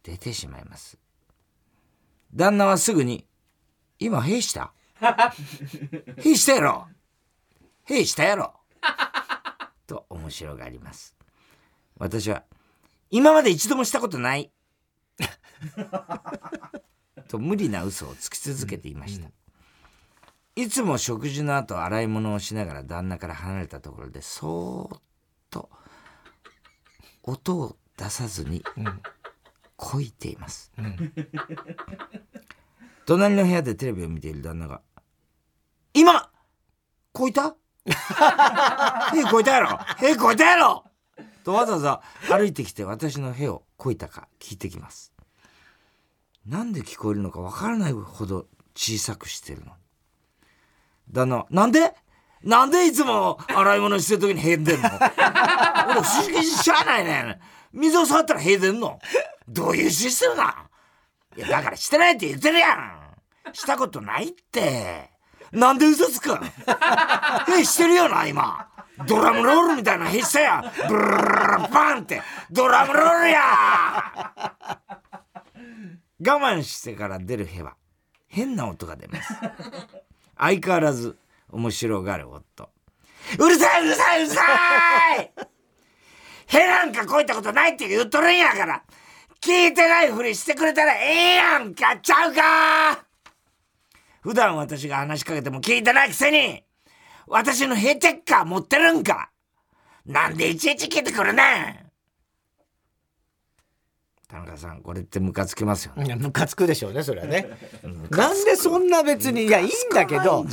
[0.03, 0.99] 出てしまいます、
[2.34, 3.26] 旦那はすぐに
[3.99, 4.73] 「今兵した
[6.17, 6.87] 兵したやろ？
[7.85, 8.53] 兵したやろ？
[9.85, 11.15] と面白がります。
[11.97, 12.43] 私は、
[13.09, 14.51] 今まで一度もしたことない。
[17.27, 19.29] と無理な嘘をつき続けていました。
[20.55, 25.01] いつも食事の後洗い物をしながら旦那から離れたところでそーっ
[25.51, 25.69] と
[27.21, 28.63] 音を出さずに
[29.75, 31.13] こいています、うん、
[33.08, 34.82] 隣の部屋でテレビを見ている旦那が
[35.95, 36.30] 「今
[37.14, 37.55] こいた？
[37.88, 39.80] へこいたやろ？
[40.05, 40.84] へこいたやろ!」
[41.45, 44.28] とわざわざ歩いてきて私のへをこいたか？
[44.39, 45.14] 聞いてきます。
[46.45, 49.72] なんで聞こえるのかわからないほど小さくしてるの。
[51.10, 51.95] 旦那なんで？
[52.43, 54.89] なんでいつも洗い物してる時にへんでんの？
[54.91, 57.39] 俺不思議しゃあないね
[57.72, 58.99] 水を触ったらへでんの？
[59.47, 60.70] どういうシステムだ？
[61.38, 63.53] いやだからしてないって言ってるやん。
[63.53, 65.11] したことないって。
[65.51, 68.67] なんで嘘つくへ してるよな今。
[69.05, 70.73] ドラムロールみたいなへしたや。
[70.88, 71.17] ブルルル
[71.71, 72.21] バンって
[72.51, 73.39] ドラムロールや
[76.19, 77.75] 我慢してから出るへは
[78.27, 79.33] 変な音が出ます
[80.38, 81.17] 相変わらず
[81.51, 82.69] 面白がる夫
[83.38, 84.41] うるさいうるさいうるさ
[85.21, 85.31] い
[86.47, 88.83] へなんかこいたことないって言っとるんやから
[89.41, 91.97] 聞いてないふりしてくれたらええやんか。
[91.97, 93.05] ちゃうか？
[94.21, 96.63] 普段私が話しかけても聞いてないくせに、
[97.27, 99.29] 私のヘチェッカー持ってるんか？
[100.05, 101.88] なんでいちいち聞いてくるねん？
[104.29, 106.05] 田中さん、これってムカつきますよね。
[106.05, 107.47] いや、ムカつくでしょうね、それはね。
[108.09, 110.45] なんでそんな別に、いや、いいんだけど、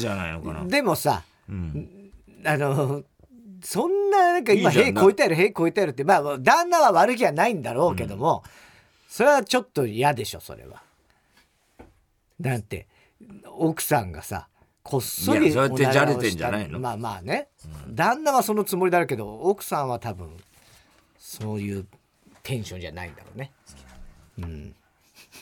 [0.68, 2.12] でもさ、うん、
[2.46, 3.02] あの、
[3.64, 8.50] そんな、なんか今、塀越えてやる、塀越えてやるって、まあ、旦那は悪気はないんだろうけども、うん、
[9.14, 10.82] それはちょっと嫌でしょ、それは。
[12.40, 12.88] だって、
[13.46, 14.48] 奥さんがさ
[14.82, 16.80] こっそりそうやってじゃれてんじゃないの？
[16.80, 17.46] まあまあね、
[17.86, 20.36] うん、旦那はそのつもりだけど奥さんは多分
[21.16, 21.86] そういう
[22.42, 23.52] テンションじゃないんだろうね。
[24.38, 24.74] うん。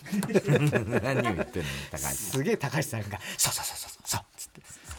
[0.13, 4.21] 何言ってんの高橋すげえ高橋さんが「そうそうそうそうそう」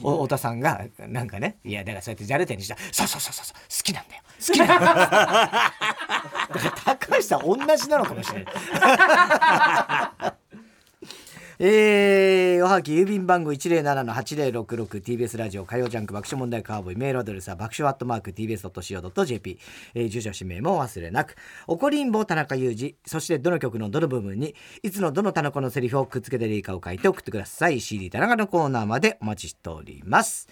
[0.04, 2.76] 太田さんがなんかねいやだからそうやってじゃれてんにした。
[2.76, 3.56] ら「そうそうそうそう。
[3.56, 4.24] 好きなんだよ。
[4.40, 4.76] 好きなんだ。
[4.76, 5.64] よ」だか
[6.86, 8.52] ら高橋さん同じなのかもしれな
[10.30, 10.34] い。
[11.60, 19.60] えー、おはぎ郵便番号 107-8066TBS ラジオ火曜ジャンク爆笑問題カーボイメールアドレスは爆笑アットマーク TBS.CO.JP、
[19.94, 21.36] えー、住所氏名も忘れなく。
[21.68, 22.96] 怒りんぼ田中裕二。
[23.06, 27.80] そしてどの曲のどの部分にいつのどの田中のセリフをくっつけていいかを書いて送ってください。
[27.80, 30.48] CD 田中のコーナーまでお待ちしております。